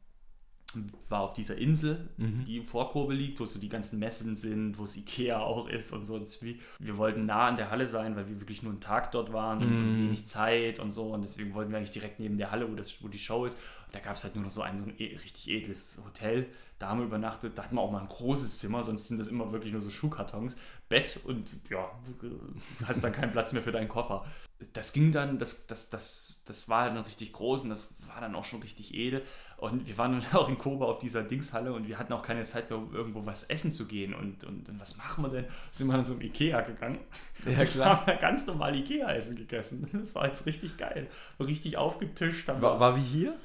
war 1.09 1.21
auf 1.21 1.33
dieser 1.33 1.57
Insel, 1.57 2.07
Mhm. 2.17 2.43
die 2.45 2.61
vor 2.61 2.89
Kobe 2.89 3.13
liegt, 3.13 3.39
wo 3.39 3.45
so 3.45 3.59
die 3.59 3.69
ganzen 3.69 3.99
Messen 3.99 4.35
sind, 4.37 4.77
wo 4.77 4.83
es 4.83 4.97
Ikea 4.97 5.39
auch 5.39 5.67
ist 5.67 5.91
und 5.93 6.05
so. 6.05 6.17
Das 6.19 6.41
wie, 6.41 6.59
wir 6.79 6.97
wollten 6.97 7.25
nah 7.25 7.47
an 7.47 7.55
der 7.57 7.69
Halle 7.71 7.87
sein, 7.87 8.15
weil 8.15 8.27
wir 8.27 8.39
wirklich 8.39 8.63
nur 8.63 8.71
einen 8.71 8.81
Tag 8.81 9.11
dort 9.11 9.31
waren 9.33 9.59
und 9.61 9.69
Mhm. 9.69 9.97
wenig 10.07 10.27
Zeit 10.27 10.79
und 10.79 10.91
so. 10.91 11.13
Und 11.13 11.21
deswegen 11.23 11.53
wollten 11.53 11.71
wir 11.71 11.77
eigentlich 11.77 11.91
direkt 11.91 12.19
neben 12.19 12.37
der 12.37 12.51
Halle, 12.51 12.69
wo, 12.71 12.75
das, 12.75 13.01
wo 13.03 13.07
die 13.07 13.19
Show 13.19 13.45
ist. 13.45 13.57
Und 13.85 13.95
da 13.95 13.99
gab 13.99 14.15
es 14.15 14.23
halt 14.23 14.35
nur 14.35 14.43
noch 14.43 14.51
so 14.51 14.61
ein, 14.61 14.77
so 14.77 14.83
ein 14.85 14.93
e 14.97 15.15
richtig 15.15 15.47
edles 15.49 15.97
Hotel. 16.05 16.45
Da 16.79 16.89
haben 16.89 16.99
wir 16.99 17.05
übernachtet. 17.05 17.57
Da 17.57 17.63
hatten 17.63 17.75
wir 17.75 17.81
auch 17.81 17.91
mal 17.91 18.01
ein 18.01 18.07
großes 18.07 18.59
Zimmer, 18.59 18.83
sonst 18.83 19.07
sind 19.07 19.17
das 19.17 19.29
immer 19.29 19.51
wirklich 19.51 19.71
nur 19.71 19.81
so 19.81 19.89
Schuhkartons. 19.89 20.57
Bett 20.89 21.19
und 21.25 21.55
ja, 21.69 21.89
du 22.21 22.39
hast 22.87 23.03
dann 23.03 23.11
keinen 23.13 23.31
Platz 23.31 23.53
mehr 23.53 23.61
für 23.63 23.71
deinen 23.71 23.87
Koffer. 23.89 24.25
Das 24.73 24.91
ging 24.93 25.11
dann, 25.11 25.37
das, 25.37 25.67
das, 25.67 25.89
das, 25.91 26.35
das 26.45 26.67
war 26.67 26.83
halt 26.83 26.93
dann 26.95 27.03
richtig 27.03 27.31
groß 27.33 27.63
und 27.63 27.69
das 27.69 27.87
war 28.07 28.21
dann 28.21 28.33
auch 28.35 28.43
schon 28.43 28.61
richtig 28.61 28.93
edel. 28.95 29.21
Und 29.57 29.87
wir 29.87 29.97
waren 29.99 30.13
dann 30.19 30.25
auch 30.41 30.49
in 30.49 30.57
Kobe 30.57 30.85
auf 30.85 30.97
dieser 30.99 31.21
Dingshalle 31.23 31.73
und 31.73 31.87
wir 31.87 31.99
hatten 31.99 32.11
auch 32.13 32.23
keine 32.23 32.43
Zeit 32.43 32.69
mehr, 32.69 32.79
um 32.79 32.93
irgendwo 32.93 33.25
was 33.25 33.43
essen 33.43 33.71
zu 33.71 33.85
gehen. 33.85 34.15
Und, 34.15 34.43
und, 34.45 34.67
und 34.67 34.79
was 34.79 34.97
machen 34.97 35.23
wir 35.23 35.29
denn? 35.29 35.45
Sind 35.71 35.87
wir 35.87 35.93
dann 35.93 36.05
zum 36.05 36.21
Ikea 36.21 36.61
gegangen. 36.61 36.99
Ja, 37.45 37.63
klar. 37.65 37.97
haben 37.97 38.05
dann 38.07 38.19
ganz 38.19 38.47
normal 38.47 38.75
Ikea-Essen 38.75 39.35
gegessen. 39.35 39.87
Das 39.93 40.15
war 40.15 40.27
jetzt 40.27 40.45
richtig 40.47 40.77
geil. 40.77 41.07
War 41.37 41.47
richtig 41.47 41.77
aufgetischt. 41.77 42.47
War, 42.47 42.61
wir- 42.61 42.79
war 42.79 42.95
wie 42.95 43.01
hier? 43.01 43.35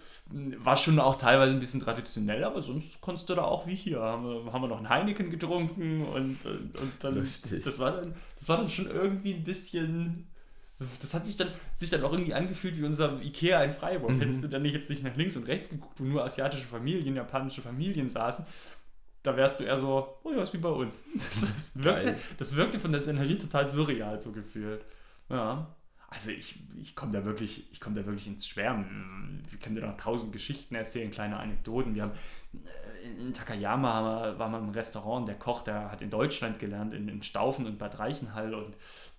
war 0.58 0.76
schon 0.78 0.98
auch 0.98 1.16
teilweise 1.16 1.52
ein 1.52 1.60
bisschen 1.60 1.80
traditionell, 1.80 2.44
aber 2.44 2.62
sonst 2.62 3.00
konntest 3.02 3.28
du 3.28 3.34
da 3.34 3.42
auch 3.42 3.66
wie 3.66 3.74
hier. 3.74 4.00
Haben 4.00 4.24
wir, 4.46 4.52
haben 4.52 4.62
wir 4.62 4.68
noch 4.68 4.78
einen 4.78 4.88
Heineken 4.88 5.30
getrunken 5.30 6.06
und, 6.06 6.46
und, 6.46 6.80
und 6.80 6.92
dann. 7.00 7.16
Lustig. 7.16 7.64
Das 7.64 7.78
war, 7.78 7.90
dann, 7.90 8.14
das 8.38 8.48
war 8.48 8.56
dann 8.56 8.68
schon 8.68 8.86
irgendwie 8.86 9.34
ein 9.34 9.44
bisschen. 9.44 10.26
Das 11.00 11.14
hat 11.14 11.26
sich 11.26 11.36
dann, 11.36 11.48
sich 11.76 11.90
dann 11.90 12.02
auch 12.02 12.12
irgendwie 12.12 12.34
angefühlt 12.34 12.76
wie 12.78 12.84
unser 12.84 13.20
Ikea 13.22 13.62
in 13.64 13.72
Freiburg. 13.72 14.12
Mhm. 14.12 14.20
Hättest 14.20 14.42
du 14.44 14.48
dann 14.48 14.62
nicht 14.62 14.74
jetzt 14.74 14.90
nicht 14.90 15.02
nach 15.02 15.16
links 15.16 15.36
und 15.36 15.46
rechts 15.46 15.68
geguckt, 15.68 15.98
wo 15.98 16.04
nur 16.04 16.24
asiatische 16.24 16.66
Familien, 16.66 17.16
japanische 17.16 17.62
Familien 17.62 18.08
saßen, 18.08 18.44
da 19.22 19.36
wärst 19.36 19.60
du 19.60 19.64
eher 19.64 19.78
so, 19.78 20.18
oh 20.24 20.32
ja, 20.32 20.42
ist 20.42 20.52
wie 20.52 20.58
bei 20.58 20.68
uns. 20.68 21.04
Das, 21.14 21.40
das, 21.40 21.82
wirkte, 21.82 22.16
das 22.38 22.56
wirkte 22.56 22.80
von 22.80 22.92
der 22.92 23.02
Szenerie 23.02 23.38
total 23.38 23.70
surreal 23.70 24.20
so 24.20 24.32
gefühlt. 24.32 24.84
Ja. 25.28 25.74
Also 26.08 26.30
ich, 26.30 26.58
ich 26.78 26.94
komme 26.94 27.12
da 27.12 27.24
wirklich, 27.24 27.72
ich 27.72 27.80
komme 27.80 27.96
da 27.96 28.04
wirklich 28.04 28.26
ins 28.26 28.46
Schwärmen. 28.46 29.44
Wir 29.48 29.58
können 29.58 29.76
dir 29.76 29.86
noch 29.86 29.96
tausend 29.96 30.32
Geschichten 30.32 30.74
erzählen, 30.74 31.10
kleine 31.10 31.38
Anekdoten. 31.38 31.94
Wir 31.94 32.02
haben 32.02 32.12
äh, 32.52 33.22
in 33.22 33.32
Takayama 33.32 33.92
haben 33.92 34.04
wir, 34.04 34.38
waren 34.38 34.52
wir 34.52 34.58
im 34.58 34.70
Restaurant, 34.70 35.26
der 35.26 35.38
Koch, 35.38 35.62
der 35.62 35.90
hat 35.90 36.02
in 36.02 36.10
Deutschland 36.10 36.58
gelernt, 36.58 36.92
in, 36.92 37.08
in 37.08 37.22
Staufen 37.22 37.64
und 37.64 37.78
Bad 37.78 37.98
Reichenhall 37.98 38.54
und 38.54 38.76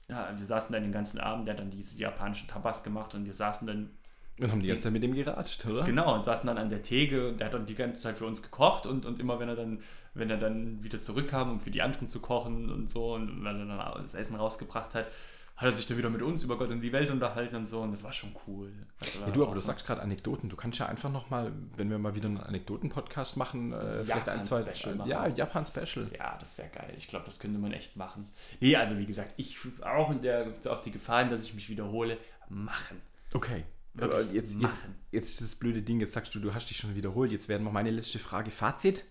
ja, 0.10 0.34
wir 0.36 0.46
saßen 0.46 0.74
dann 0.74 0.84
den 0.84 0.92
ganzen 0.92 1.20
Abend, 1.20 1.48
der 1.48 1.54
hat 1.56 1.62
dann 1.62 1.72
diese 1.72 1.98
japanischen 1.98 2.48
Tapas 2.48 2.84
gemacht 2.84 3.14
und 3.16 3.26
wir 3.26 3.34
saßen 3.34 3.68
dann 3.68 3.92
Und 4.40 4.52
haben 4.52 4.62
die 4.62 4.68
ganze 4.68 4.84
Zeit 4.84 4.94
mit 4.94 5.04
dem 5.04 5.14
geratscht, 5.14 5.66
oder? 5.66 5.84
Genau, 5.84 6.14
und 6.14 6.24
saßen 6.24 6.48
dann 6.48 6.58
an 6.58 6.70
der 6.70 6.82
Theke 6.82 7.30
und 7.30 7.40
der 7.40 7.48
hat 7.48 7.54
dann 7.54 7.66
die 7.66 7.76
ganze 7.76 8.02
Zeit 8.02 8.18
für 8.18 8.26
uns 8.26 8.42
gekocht 8.42 8.86
und, 8.86 9.06
und 9.06 9.20
immer 9.20 9.40
wenn 9.40 9.50
er 9.50 9.56
dann, 9.56 9.80
wenn 10.14 10.30
er 10.30 10.38
dann 10.38 10.84
wieder 10.84 11.02
zurückkam, 11.02 11.52
um 11.52 11.60
für 11.60 11.72
die 11.72 11.82
anderen 11.82 12.08
zu 12.08 12.20
kochen 12.20 12.70
und 12.70 12.90
so 12.90 13.14
und 13.14 13.44
wenn 13.44 13.70
er 13.70 13.78
dann 13.78 14.02
das 14.02 14.16
Essen 14.16 14.36
rausgebracht 14.36 14.96
hat, 14.96 15.08
hat 15.56 15.66
er 15.70 15.72
sich 15.72 15.86
dann 15.88 15.98
wieder 16.00 16.10
mit 16.10 16.22
uns 16.24 16.44
über 16.44 16.58
Gott 16.58 16.70
und 16.72 16.82
die 16.82 16.92
Welt 16.92 17.12
unterhalten 17.12 17.56
und 17.56 17.68
so 17.68 17.82
und 17.82 17.92
das 17.92 18.04
war 18.04 18.12
schon 18.12 18.36
cool. 18.48 18.72
Also 19.00 19.20
Ja, 19.20 19.30
du, 19.30 19.44
aber 19.44 19.54
du 19.54 19.60
so- 19.62 19.68
sagst 19.68 19.86
gerade 19.86 20.02
Anekdoten. 20.02 20.50
Du 20.50 20.56
kannst 20.56 20.80
ja 20.80 20.88
einfach 20.88 21.12
nochmal, 21.12 21.52
wenn 21.78 21.90
wir 21.92 22.00
mal 22.00 22.16
wieder 22.16 22.28
einen 22.28 22.38
Anekdoten-Podcast 22.40 23.38
machen, 23.38 23.72
äh, 23.72 24.04
vielleicht 24.04 24.28
ein, 24.30 24.44
zwei. 24.44 24.60
Japan-Special 24.62 24.96
machen. 24.96 25.10
Ja, 25.10 25.28
Japan-Special. 25.28 26.08
Ja, 26.18 26.38
das 26.40 26.58
wäre 26.58 26.70
geil. 26.70 26.94
Ich 26.98 27.08
glaube, 27.08 27.26
das 27.26 27.40
könnte 27.40 27.60
man 27.60 27.72
echt 27.72 27.96
machen. 27.98 28.28
Nee, 28.62 28.76
also 28.76 28.98
wie 28.98 29.06
gesagt, 29.06 29.34
ich 29.38 29.58
auch 29.84 30.10
in 30.12 30.22
der, 30.24 30.54
auf 30.68 30.82
die 30.82 30.92
Gefahren, 30.92 31.30
dass 31.30 31.44
ich 31.46 31.54
mich 31.54 31.70
wiederhole, 31.70 32.18
machen. 32.50 33.00
Okay. 33.34 33.64
Wirklich 33.96 34.22
Aber 34.24 34.32
jetzt, 34.34 34.54
jetzt, 34.54 34.60
machen. 34.60 34.96
jetzt 35.12 35.30
ist 35.30 35.42
das 35.42 35.56
blöde 35.56 35.84
Ding, 35.84 36.00
jetzt 36.00 36.14
sagst 36.14 36.34
du, 36.34 36.40
du 36.40 36.52
hast 36.56 36.68
dich 36.72 36.78
schon 36.78 36.96
wiederholt. 36.96 37.32
Jetzt 37.32 37.48
werden 37.48 37.64
wir 37.64 37.72
meine 37.72 37.92
letzte 37.92 38.18
Frage. 38.18 38.50
Fazit? 38.50 39.06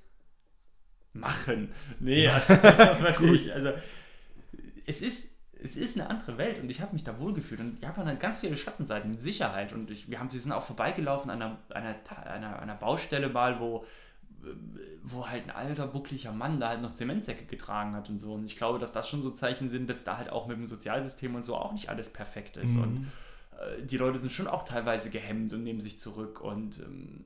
machen. 1.15 1.71
Nee, 2.01 2.27
also, 2.29 2.55
wirklich, 2.63 3.53
also 3.55 3.71
es 4.87 5.03
ist, 5.03 5.32
es 5.65 5.77
ist 5.77 5.99
eine 5.99 6.11
andere 6.11 6.39
Welt 6.39 6.61
und 6.61 6.71
ich 6.71 6.81
habe 6.81 6.93
mich 6.93 7.05
da 7.05 7.19
wohlgefühlt. 7.19 7.61
Und 7.61 7.83
Japan 7.83 8.07
hat 8.07 8.21
ganz 8.21 8.41
viele 8.41 8.57
Schattenseiten 8.57 9.11
mit 9.11 9.21
Sicherheit. 9.21 9.73
Und 9.73 9.91
ich, 9.91 10.11
wir, 10.11 10.19
haben, 10.19 10.33
wir 10.33 10.41
sind 10.41 10.53
auch 10.53 10.65
vorbeigelaufen 10.65 11.31
an 11.31 11.43
einer, 11.43 11.59
einer, 11.71 11.95
einer, 12.27 12.59
einer 12.59 12.75
Baustelle 12.75 13.29
mal, 13.29 13.61
wo, 13.61 13.85
wo 15.03 15.29
halt 15.29 15.45
ein 15.45 15.51
alter, 15.51 15.87
buckliger 15.87 16.33
Mann 16.33 16.59
da 16.59 16.69
halt 16.69 16.83
noch 16.83 16.93
Zementsäcke 16.93 17.45
getragen 17.45 17.95
hat 17.95 18.09
und 18.11 18.19
so. 18.19 18.35
Und 18.35 18.45
ich 18.45 18.57
glaube, 18.57 18.79
dass 18.79 18.93
das 18.93 19.09
schon 19.09 19.23
so 19.23 19.31
Zeichen 19.31 19.71
sind, 19.71 19.89
dass 19.89 20.03
da 20.03 20.17
halt 20.17 20.31
auch 20.31 20.49
mit 20.49 20.57
dem 20.57 20.67
Sozialsystem 20.67 21.35
und 21.35 21.45
so 21.45 21.55
auch 21.57 21.73
nicht 21.73 21.89
alles 21.89 22.13
perfekt 22.13 22.57
ist. 22.57 22.77
Und 22.77 23.07
äh, 23.59 23.83
die 23.83 23.99
Leute 23.99 24.19
sind 24.19 24.33
schon 24.33 24.49
auch 24.49 24.65
teilweise 24.65 25.11
gehemmt 25.11 25.53
und 25.53 25.63
nehmen 25.63 25.81
sich 25.81 26.01
zurück. 26.01 26.41
Und 26.41 26.81
ähm, 26.81 27.25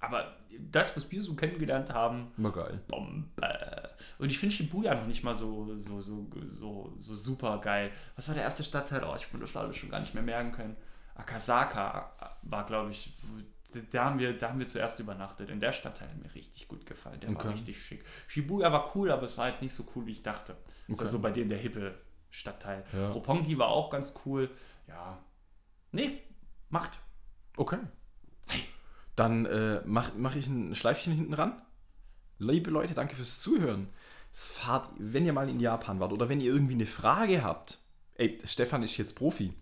aber 0.00 0.36
das, 0.58 0.96
was 0.96 1.10
wir 1.10 1.22
so 1.22 1.34
kennengelernt 1.34 1.92
haben, 1.92 2.32
Immer 2.36 2.52
geil. 2.52 2.80
Bombe. 2.88 3.90
Und 4.18 4.30
ich 4.30 4.38
finde 4.38 4.54
Shibuya 4.54 4.94
noch 4.94 5.06
nicht 5.06 5.22
mal 5.22 5.34
so, 5.34 5.76
so, 5.76 6.00
so, 6.00 6.26
so, 6.48 6.94
so 6.98 7.14
super 7.14 7.58
geil. 7.58 7.92
Was 8.16 8.28
war 8.28 8.34
der 8.34 8.44
erste 8.44 8.64
Stadtteil? 8.64 9.04
Oh, 9.04 9.14
ich 9.14 9.32
würde 9.32 9.46
das 9.46 9.56
alles 9.56 9.76
schon 9.76 9.90
gar 9.90 10.00
nicht 10.00 10.14
mehr 10.14 10.22
merken 10.22 10.52
können. 10.52 10.76
Akasaka 11.14 12.12
war, 12.42 12.66
glaube 12.66 12.90
ich, 12.90 13.14
da 13.92 14.06
haben, 14.06 14.18
wir, 14.18 14.36
da 14.36 14.48
haben 14.48 14.58
wir 14.58 14.66
zuerst 14.66 14.98
übernachtet. 15.00 15.48
In 15.50 15.60
der 15.60 15.72
Stadtteil 15.72 16.08
hat 16.08 16.16
mir 16.22 16.34
richtig 16.34 16.66
gut 16.66 16.86
gefallen. 16.86 17.20
Der 17.20 17.30
Okay. 17.30 17.44
war 17.44 17.54
richtig 17.54 17.80
schick. 17.80 18.04
Shibuya 18.26 18.72
war 18.72 18.96
cool, 18.96 19.10
aber 19.12 19.24
es 19.24 19.36
war 19.38 19.44
halt 19.44 19.62
nicht 19.62 19.74
so 19.74 19.84
cool, 19.94 20.06
wie 20.06 20.12
ich 20.12 20.22
dachte. 20.22 20.52
Okay. 20.84 20.92
ist 20.92 21.00
also 21.00 21.20
bei 21.20 21.30
denen 21.30 21.50
der 21.50 21.58
hippe 21.58 21.94
Stadtteil. 22.30 22.84
Ja. 22.92 23.10
Roppongi 23.10 23.58
war 23.58 23.68
auch 23.68 23.90
ganz 23.90 24.14
cool. 24.24 24.50
Ja. 24.88 25.18
Nee, 25.92 26.20
macht. 26.68 26.92
Okay. 27.56 27.78
Dann 29.20 29.44
äh, 29.44 29.82
mache 29.84 30.12
mach 30.16 30.34
ich 30.34 30.46
ein 30.46 30.74
Schleifchen 30.74 31.12
hinten 31.12 31.34
ran. 31.34 31.60
Liebe 32.38 32.70
Leute, 32.70 32.94
danke 32.94 33.14
fürs 33.14 33.38
Zuhören. 33.38 33.90
Fahrt, 34.32 34.88
wenn 34.96 35.26
ihr 35.26 35.34
mal 35.34 35.50
in 35.50 35.60
Japan 35.60 36.00
wart 36.00 36.14
oder 36.14 36.30
wenn 36.30 36.40
ihr 36.40 36.50
irgendwie 36.50 36.72
eine 36.72 36.86
Frage 36.86 37.44
habt. 37.44 37.80
Ey, 38.14 38.38
Stefan 38.46 38.82
ist 38.82 38.96
jetzt 38.96 39.16
Profi. 39.16 39.52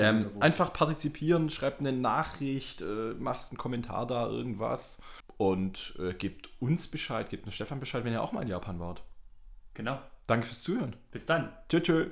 Ähm, 0.00 0.32
einfach 0.40 0.72
partizipieren, 0.72 1.48
schreibt 1.48 1.78
eine 1.78 1.92
Nachricht, 1.92 2.82
äh, 2.82 3.14
macht 3.14 3.50
einen 3.50 3.56
Kommentar 3.56 4.04
da, 4.08 4.26
irgendwas. 4.26 5.00
Und 5.36 5.94
äh, 6.00 6.12
gebt 6.14 6.50
uns 6.60 6.88
Bescheid, 6.88 7.30
gebt 7.30 7.46
dem 7.46 7.52
Stefan 7.52 7.78
Bescheid, 7.78 8.02
wenn 8.02 8.12
ihr 8.12 8.22
auch 8.22 8.32
mal 8.32 8.42
in 8.42 8.48
Japan 8.48 8.80
wart. 8.80 9.04
Genau. 9.74 10.00
Danke 10.26 10.44
fürs 10.44 10.64
Zuhören. 10.64 10.96
Bis 11.12 11.24
dann. 11.24 11.52
Tschö, 11.68 11.80
tschö. 11.80 12.10